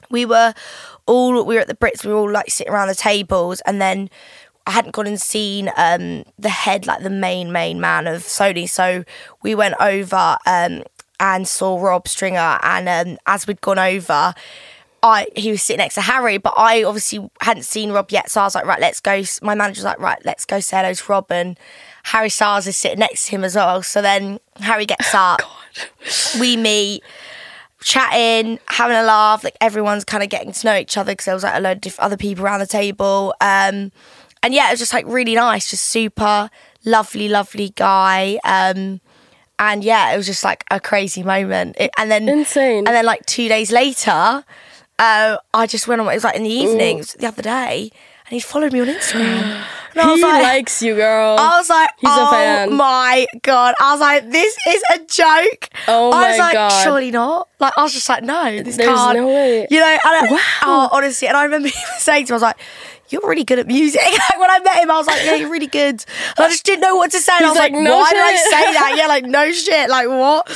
we 0.10 0.26
were 0.26 0.54
all 1.06 1.44
we 1.46 1.56
were 1.56 1.62
at 1.62 1.68
the 1.68 1.76
Brits. 1.76 2.06
We 2.06 2.12
were 2.14 2.20
all 2.20 2.32
like 2.32 2.50
sitting 2.50 2.72
around 2.72 2.88
the 2.88 2.96
tables, 2.96 3.62
and 3.66 3.82
then 3.82 4.10
I 4.68 4.72
hadn't 4.72 4.92
gone 4.92 5.08
and 5.08 5.20
seen 5.20 5.72
um, 5.76 6.24
the 6.38 6.50
head, 6.50 6.86
like 6.86 7.02
the 7.04 7.10
main 7.10 7.52
main 7.52 7.82
man 7.82 8.08
of 8.08 8.22
Sony. 8.22 8.70
So 8.70 9.04
we 9.42 9.56
went 9.56 9.76
over 9.82 10.38
um, 10.46 10.84
and 11.20 11.48
saw 11.48 11.82
Rob 11.82 12.08
Stringer, 12.08 12.60
and 12.64 12.88
um, 12.88 13.18
as 13.26 13.48
we'd 13.48 13.62
gone 13.62 13.80
over. 13.80 14.34
I 15.04 15.28
he 15.36 15.52
was 15.52 15.62
sitting 15.62 15.80
next 15.80 15.96
to 15.96 16.02
Harry, 16.02 16.38
but 16.38 16.54
I 16.58 16.84
obviously 16.84 17.30
hadn't 17.42 17.64
seen 17.64 17.92
Rob 17.92 18.12
yet, 18.12 18.30
so 18.30 18.42
I 18.42 18.44
was 18.44 18.56
like, 18.56 18.66
right, 18.66 18.80
let's 18.80 19.00
go. 19.00 19.24
My 19.42 19.56
manager 19.56 19.80
was 19.80 19.86
like, 19.86 20.00
right, 20.00 20.20
let's 20.26 20.46
go 20.46 20.60
say 20.60 20.78
hello 20.78 20.94
to 20.94 21.04
Rob, 21.12 21.32
and 21.32 21.60
Harry 22.04 22.30
Styles 22.30 22.68
is 22.68 22.78
sitting 22.78 23.00
next 23.00 23.26
to 23.26 23.32
him 23.32 23.44
as 23.44 23.56
well. 23.56 23.82
So 23.84 24.02
then 24.02 24.40
Harry 24.60 24.86
gets 24.86 25.12
up, 25.16 25.42
we 26.40 26.56
meet, 26.56 27.04
chatting, 27.82 28.60
having 28.68 28.98
a 28.98 29.04
laugh. 29.04 29.44
Like 29.44 29.58
everyone's 29.60 30.06
kind 30.06 30.24
of 30.24 30.30
getting 30.30 30.52
to 30.52 30.68
know 30.68 30.76
each 30.76 30.98
other 30.98 31.14
because 31.14 31.26
there 31.26 31.34
was 31.34 31.44
like 31.44 31.56
a 31.56 31.60
load 31.60 31.78
of 31.78 31.82
diff- 31.82 32.00
other 32.00 32.18
people 32.18 32.46
around 32.46 32.60
the 32.60 32.68
table. 32.68 33.34
Um, 33.42 33.92
and 34.44 34.54
yeah, 34.54 34.70
it 34.70 34.72
was 34.74 34.80
just 34.80 34.94
like 34.94 35.06
really 35.08 35.36
nice, 35.36 35.70
just 35.70 35.86
super 35.86 36.50
lovely, 36.86 37.28
lovely 37.28 37.70
guy. 37.70 38.40
Um, 38.44 39.02
and 39.60 39.84
yeah, 39.84 40.14
it 40.14 40.18
was 40.18 40.26
just 40.26 40.44
like 40.44 40.64
a 40.72 40.80
crazy 40.80 41.22
moment. 41.22 41.76
It, 41.80 41.92
and 41.98 42.10
then 42.10 42.28
Insane. 42.28 42.88
And 42.88 42.88
then 42.88 43.06
like 43.06 43.26
two 43.28 43.48
days 43.48 43.72
later, 43.72 44.44
uh, 45.02 45.38
I 45.54 45.68
just 45.68 45.88
went 45.88 46.00
on. 46.02 46.08
It 46.08 46.14
was 46.14 46.24
like 46.24 46.36
in 46.36 46.44
the 46.44 46.50
evenings 46.50 47.14
was 47.14 47.22
the 47.22 47.28
other 47.28 47.42
day, 47.42 47.92
and 48.28 48.32
he 48.34 48.40
followed 48.40 48.72
me 48.74 48.82
on 48.82 48.88
Instagram. 48.88 49.64
And 49.94 50.00
I 50.00 50.10
was 50.12 50.22
he 50.22 50.26
like, 50.26 50.44
likes 50.44 50.82
you, 50.82 50.96
girl. 50.96 51.36
I 51.38 51.58
was 51.58 51.70
like, 51.70 51.90
He's 52.00 52.10
a 52.10 52.14
oh 52.14 52.32
fan. 52.32 52.74
my 52.78 53.28
god! 53.42 53.76
I 53.82 53.92
was 53.92 54.00
like, 54.00 54.32
this 54.32 54.56
is 54.70 54.82
a 54.96 55.00
joke. 55.00 55.68
Oh 55.90 56.12
I 56.14 56.30
was 56.30 56.40
like, 56.40 56.54
God. 56.54 56.70
surely 56.86 57.12
not. 57.12 57.50
Like, 57.60 57.74
I 57.78 57.84
was 57.84 57.92
just 57.92 58.08
like, 58.08 58.24
no, 58.24 58.64
this 58.64 58.78
There's 58.78 58.88
can't. 58.88 59.18
no 59.18 59.28
way. 59.28 59.68
You 59.70 59.80
know, 59.82 59.86
and 59.86 60.00
I, 60.06 60.32
Wow. 60.32 60.40
oh, 60.64 60.90
honestly, 60.94 61.28
and 61.28 61.36
I 61.36 61.44
remember 61.44 61.68
he 61.78 61.78
was 61.94 62.02
saying 62.02 62.26
to 62.28 62.32
me, 62.32 62.36
I 62.36 62.38
was 62.38 62.42
like. 62.42 62.58
You're 63.12 63.28
really 63.28 63.44
good 63.44 63.60
at 63.60 63.68
music. 63.68 64.02
Like 64.32 64.40
when 64.40 64.50
I 64.50 64.60
met 64.60 64.78
him, 64.78 64.90
I 64.92 64.98
was 64.98 65.08
like, 65.08 65.24
"Yeah, 65.26 65.36
you're 65.36 65.50
really 65.50 65.68
good." 65.68 66.04
And 66.38 66.46
I 66.46 66.48
just 66.50 66.64
didn't 66.66 66.82
know 66.82 66.96
what 66.96 67.12
to 67.12 67.20
say. 67.20 67.34
And 67.36 67.46
I 67.46 67.50
was 67.50 67.58
like, 67.58 67.72
like, 67.74 67.82
"No 67.82 67.98
"Why 67.98 68.10
did 68.12 68.24
I 68.24 68.36
say 68.36 68.74
that?" 68.74 68.94
Yeah, 68.98 69.08
like 69.08 69.26
no 69.26 69.52
shit. 69.52 69.90
Like 69.90 70.08
what? 70.08 70.48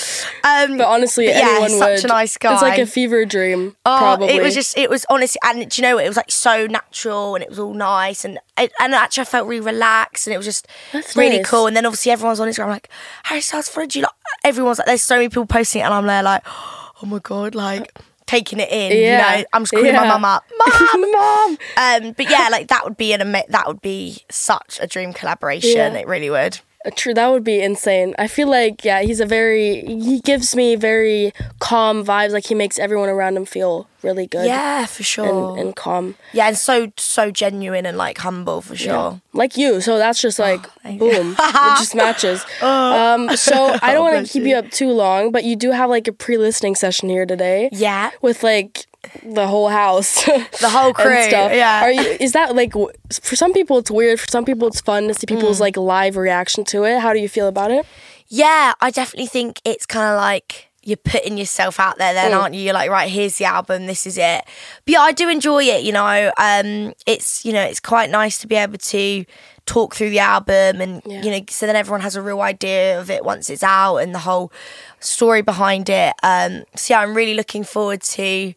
Um, 0.44 0.78
but 0.78 0.88
honestly, 0.88 1.28
but 1.28 1.36
yeah, 1.36 1.48
anyone 1.50 1.72
would. 1.72 1.80
such 2.00 2.04
a 2.06 2.08
nice 2.08 2.38
guy. 2.38 2.54
It's 2.54 2.62
like 2.62 2.80
a 2.80 2.86
fever 2.86 3.26
dream, 3.26 3.76
Oh, 3.86 3.98
probably. 3.98 4.30
It 4.30 4.42
was 4.42 4.54
just, 4.54 4.78
it 4.78 4.90
was 4.90 5.06
honestly, 5.10 5.40
and 5.44 5.70
do 5.70 5.82
you 5.82 5.88
know 5.88 5.96
what? 5.96 6.06
It 6.06 6.08
was 6.08 6.18
like 6.18 6.32
so 6.32 6.68
natural 6.68 7.36
and 7.36 7.44
it 7.44 7.50
was 7.50 7.60
all 7.60 7.74
nice. 7.74 8.24
And 8.24 8.40
it, 8.58 8.72
and 8.80 8.94
actually, 8.94 9.22
I 9.22 9.26
felt 9.26 9.48
really 9.48 9.66
relaxed 9.66 10.28
and 10.28 10.34
it 10.34 10.38
was 10.38 10.46
just 10.46 10.68
That's 10.94 11.16
really 11.16 11.38
nice. 11.38 11.50
cool. 11.50 11.68
And 11.68 11.76
then 11.76 11.86
obviously, 11.86 12.12
everyone's 12.12 12.40
on 12.40 12.48
Instagram 12.48 12.70
like, 12.70 12.90
Harry 13.24 13.42
Styles 13.42 13.68
followed 13.68 13.94
you. 13.96 14.04
Like, 14.04 14.12
everyone's 14.44 14.78
like, 14.80 14.86
there's 14.88 15.02
so 15.02 15.16
many 15.16 15.30
people 15.30 15.46
posting 15.46 15.82
it. 15.82 15.86
And 15.86 15.94
I'm 15.94 16.06
there 16.06 16.24
like, 16.24 16.44
oh 16.48 17.06
my 17.06 17.20
God, 17.20 17.56
like 17.56 17.92
taking 18.28 18.60
it 18.60 18.70
in. 18.72 18.92
Yeah. 18.92 19.36
You 19.36 19.38
know, 19.42 19.46
I'm 19.54 19.62
just 19.64 19.72
calling 19.74 19.94
my 19.94 20.04
Yeah. 20.04 20.08
mum 20.10 20.26
up, 20.26 20.44
mum. 20.94 21.12
mom. 21.12 21.58
Um, 21.78 22.12
but 22.14 22.30
yeah, 22.30 22.48
like 22.52 22.68
that 22.70 22.84
would 22.84 22.98
be 22.98 23.14
an 23.14 23.22
ama- 23.22 23.44
that 23.50 23.68
would 23.68 23.82
be 23.82 24.18
such 24.30 24.80
a 24.82 24.88
dream 24.88 25.14
collaboration. 25.14 25.72
Yeah. 25.94 25.94
It 26.00 26.08
really 26.08 26.30
would. 26.30 26.60
True, 26.96 27.14
that 27.14 27.28
would 27.30 27.44
be 27.44 27.62
insane. 27.62 28.14
I 28.20 28.28
feel 28.28 28.48
like 28.48 28.86
yeah, 28.86 29.02
he's 29.02 29.20
a 29.20 29.26
very 29.26 29.82
he 29.86 30.20
gives 30.22 30.56
me 30.56 30.76
very 30.76 31.34
calm 31.60 32.06
vibes. 32.06 32.32
Like 32.32 32.46
he 32.46 32.56
makes 32.56 32.78
everyone 32.78 33.10
around 33.10 33.38
him 33.38 33.46
feel 33.46 33.88
really 34.04 34.28
good. 34.28 34.46
Yeah, 34.46 34.86
for 34.86 35.04
sure. 35.04 35.52
And, 35.58 35.60
and 35.68 35.76
calm. 35.76 36.16
yeah, 36.34 36.48
and 36.48 36.58
so 36.58 36.92
so 36.98 37.32
genuine 37.32 37.86
and 37.86 37.98
like 37.98 38.20
humble 38.20 38.62
for 38.62 38.76
sure. 38.76 39.20
Like 39.34 39.58
you. 39.58 39.82
So 39.82 39.98
that's 39.98 40.22
just 40.22 40.38
like 40.38 40.66
thank 40.84 41.00
boom. 41.00 41.36
it 41.40 41.78
just 41.80 41.96
matches. 42.04 42.46
um 42.62 43.36
so 43.36 43.78
I 43.82 43.94
don't 43.94 44.04
want 44.04 44.26
to 44.26 44.32
keep 44.32 44.44
you. 44.44 44.50
you 44.50 44.56
up 44.58 44.70
too 44.70 44.92
long, 44.92 45.32
but 45.32 45.44
you 45.44 45.56
do 45.56 45.72
have 45.72 45.90
like 45.90 46.08
a 46.08 46.14
pre-listening 46.14 46.76
session 46.76 47.10
here 47.10 47.26
today. 47.26 47.70
Yeah. 47.72 48.12
With 48.22 48.44
like 48.44 48.86
the 49.24 49.48
whole 49.48 49.70
house. 49.70 50.24
The 50.62 50.70
whole 50.70 50.94
crew, 50.94 51.12
yeah. 51.14 51.82
Are 51.84 51.92
you 51.92 52.02
is 52.20 52.32
that 52.34 52.56
like 52.56 52.74
for 52.74 53.36
some 53.36 53.54
people 53.54 53.78
it's 53.78 53.92
weird, 53.92 54.20
for 54.20 54.28
some 54.28 54.46
people 54.46 54.68
it's 54.68 54.82
fun 54.82 55.08
to 55.08 55.14
see 55.14 55.26
Mm. 55.28 55.36
people's 55.36 55.60
like 55.60 55.78
live 55.78 56.16
reaction 56.18 56.64
to 56.66 56.84
it. 56.86 57.00
How 57.00 57.14
do 57.14 57.20
you 57.20 57.30
feel 57.30 57.48
about 57.48 57.72
it? 57.72 57.86
Yeah, 58.28 58.74
I 58.82 58.90
definitely 58.92 59.28
think 59.28 59.60
it's 59.66 59.86
kind 59.86 60.12
of 60.14 60.18
like 60.20 60.70
you're 60.84 60.98
putting 60.98 61.36
yourself 61.38 61.80
out 61.80 61.98
there, 61.98 62.14
then, 62.14 62.32
Mm. 62.32 62.40
aren't 62.42 62.56
you? 62.56 62.62
You're 62.62 62.74
like, 62.74 62.90
right, 62.92 63.10
here's 63.10 63.38
the 63.38 63.46
album, 63.46 63.88
this 63.88 64.06
is 64.06 64.18
it. 64.18 64.44
But 64.86 64.92
yeah, 64.94 65.02
I 65.02 65.12
do 65.14 65.28
enjoy 65.30 65.64
it. 65.64 65.84
You 65.84 65.92
know, 65.94 66.32
um, 66.38 66.94
it's 67.06 67.44
you 67.46 67.54
know, 67.54 67.64
it's 67.64 67.80
quite 67.80 68.10
nice 68.10 68.38
to 68.40 68.48
be 68.48 68.56
able 68.56 68.78
to 68.78 69.26
talk 69.66 69.96
through 69.96 70.12
the 70.12 70.20
album, 70.20 70.80
and 70.82 71.02
Yeah. 71.06 71.22
you 71.24 71.32
know, 71.32 71.42
so 71.50 71.66
then 71.66 71.76
everyone 71.76 72.02
has 72.02 72.16
a 72.16 72.22
real 72.22 72.42
idea 72.42 73.00
of 73.00 73.10
it 73.10 73.26
once 73.26 73.50
it's 73.50 73.64
out 73.64 73.98
and 73.98 74.14
the 74.14 74.20
whole 74.20 74.52
story 75.00 75.42
behind 75.42 75.90
it. 75.90 76.14
Um, 76.24 76.64
so 76.76 76.94
yeah, 76.94 77.00
I'm 77.02 77.16
really 77.16 77.34
looking 77.34 77.64
forward 77.64 78.02
to 78.18 78.54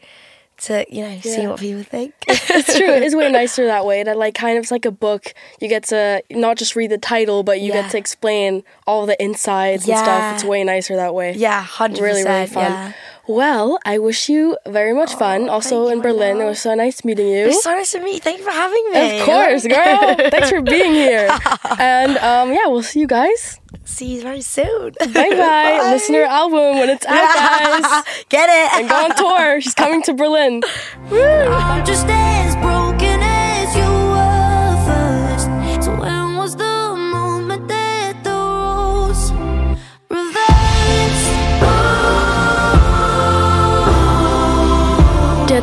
to 0.63 0.85
you 0.89 1.03
know 1.03 1.21
see 1.21 1.47
what 1.47 1.61
people 1.61 1.83
think. 1.83 2.15
It's 2.51 2.77
true. 2.77 2.91
It's 2.91 3.15
way 3.15 3.31
nicer 3.41 3.67
that 3.67 3.85
way. 3.87 4.03
That 4.03 4.17
like 4.17 4.35
kind 4.35 4.57
of 4.59 4.63
it's 4.63 4.71
like 4.71 4.85
a 4.85 4.91
book. 4.91 5.33
You 5.61 5.69
get 5.69 5.85
to 5.85 6.23
not 6.31 6.57
just 6.57 6.75
read 6.77 6.91
the 6.91 6.99
title, 6.99 7.43
but 7.43 7.61
you 7.61 7.69
Yeah. 7.73 7.83
get 7.83 7.91
to 7.93 7.99
explain 7.99 8.65
all 8.87 9.07
the 9.07 9.23
insides 9.23 9.87
and 9.89 9.97
stuff. 9.99 10.35
It's 10.35 10.45
way 10.45 10.65
nicer 10.65 10.97
that 10.97 11.15
way. 11.15 11.33
yeah, 11.35 11.63
hundred 11.63 12.03
Really, 12.03 12.25
really 12.25 12.47
fun. 12.47 12.95
Yeah. 13.29 13.35
Well, 13.35 13.79
I 13.85 13.99
wish 13.99 14.29
you 14.29 14.57
very 14.67 14.95
much 14.95 15.15
fun. 15.15 15.49
Also 15.49 15.89
in 15.89 15.99
my 15.99 16.03
Berlin. 16.05 16.41
It 16.41 16.45
was 16.45 16.61
so 16.61 16.75
nice 16.75 17.05
meeting 17.05 17.29
you. 17.29 17.47
It's 17.49 17.63
so 17.63 17.73
nice 17.73 17.93
to 17.93 18.01
meet 18.01 18.15
you. 18.15 18.21
Thank 18.21 18.39
you 18.39 18.45
for 18.45 18.51
having 18.51 18.85
me. 18.93 19.21
Of 19.21 19.27
course, 19.27 19.67
girl. 19.77 20.15
Thanks 20.31 20.51
for 20.51 20.63
being 20.63 20.93
here. 20.95 21.29
And 21.79 22.17
um, 22.19 22.53
yeah, 22.53 22.67
we'll 22.67 22.83
see 22.83 23.01
you 23.01 23.07
guys. 23.07 23.61
See 23.85 24.17
you 24.17 24.23
very 24.23 24.41
soon. 24.41 24.95
Bye 25.01 25.31
bye. 25.37 25.91
Listen 25.93 26.15
to 26.15 26.21
her 26.23 26.27
album 26.27 26.79
when 26.81 26.89
it's 26.91 27.07
out, 27.07 27.35
guys. 27.35 28.05
Get 28.29 28.49
it? 28.49 28.81
And 28.81 28.89
go 28.89 28.97
on 28.97 29.15
tour. 29.15 29.61
She's 29.61 29.75
coming 29.75 30.03
to 30.03 30.15
Berlin. 30.15 30.63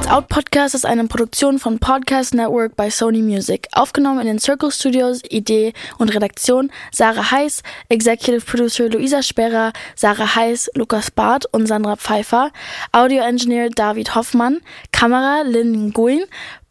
It's 0.05 0.13
Out 0.13 0.27
Podcast 0.27 0.75
ist 0.75 0.85
eine 0.85 1.07
Produktion 1.07 1.57
von 1.57 1.79
Podcast 1.79 2.35
Network 2.35 2.75
bei 2.75 2.91
Sony 2.91 3.23
Music. 3.23 3.67
Aufgenommen 3.71 4.19
in 4.19 4.27
den 4.27 4.37
Circle 4.37 4.69
Studios, 4.69 5.23
Idee 5.31 5.73
und 5.97 6.13
Redaktion 6.13 6.71
Sarah 6.91 7.31
Heiß, 7.31 7.63
Executive 7.89 8.45
Producer 8.45 8.87
Luisa 8.87 9.23
Sperrer, 9.23 9.73
Sarah 9.95 10.35
Heiß, 10.35 10.69
Lukas 10.75 11.09
Barth 11.09 11.47
und 11.51 11.65
Sandra 11.65 11.95
Pfeiffer, 11.95 12.51
Audio 12.91 13.23
Engineer 13.23 13.71
David 13.71 14.13
Hoffmann, 14.13 14.61
Kamera 14.91 15.41
Lynn 15.41 15.89
Nguyen, 15.89 16.25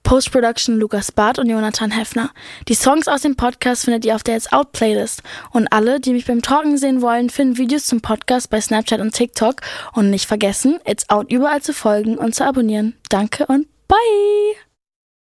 Post-Production 0.04 0.78
Lukas 0.78 1.10
Barth 1.10 1.40
und 1.40 1.50
Jonathan 1.50 1.90
Heffner. 1.90 2.30
Die 2.68 2.74
Songs 2.74 3.08
aus 3.08 3.22
dem 3.22 3.34
Podcast 3.34 3.84
findet 3.84 4.04
ihr 4.04 4.14
auf 4.14 4.22
der 4.22 4.36
It's 4.36 4.52
Out 4.52 4.70
Playlist. 4.72 5.24
Und 5.50 5.66
alle, 5.72 5.98
die 5.98 6.12
mich 6.12 6.26
beim 6.26 6.42
Talken 6.42 6.78
sehen 6.78 7.02
wollen, 7.02 7.30
finden 7.30 7.58
Videos 7.58 7.86
zum 7.86 8.00
Podcast 8.00 8.50
bei 8.50 8.60
Snapchat 8.60 9.00
und 9.00 9.12
TikTok. 9.12 9.56
Und 9.92 10.10
nicht 10.10 10.26
vergessen, 10.26 10.78
It's 10.84 11.08
Out 11.10 11.32
überall 11.32 11.62
zu 11.62 11.72
folgen 11.72 12.16
und 12.16 12.34
zu 12.34 12.44
abonnieren. 12.44 12.94
Danke 13.08 13.46
und 13.46 13.66
bye! 13.88 14.63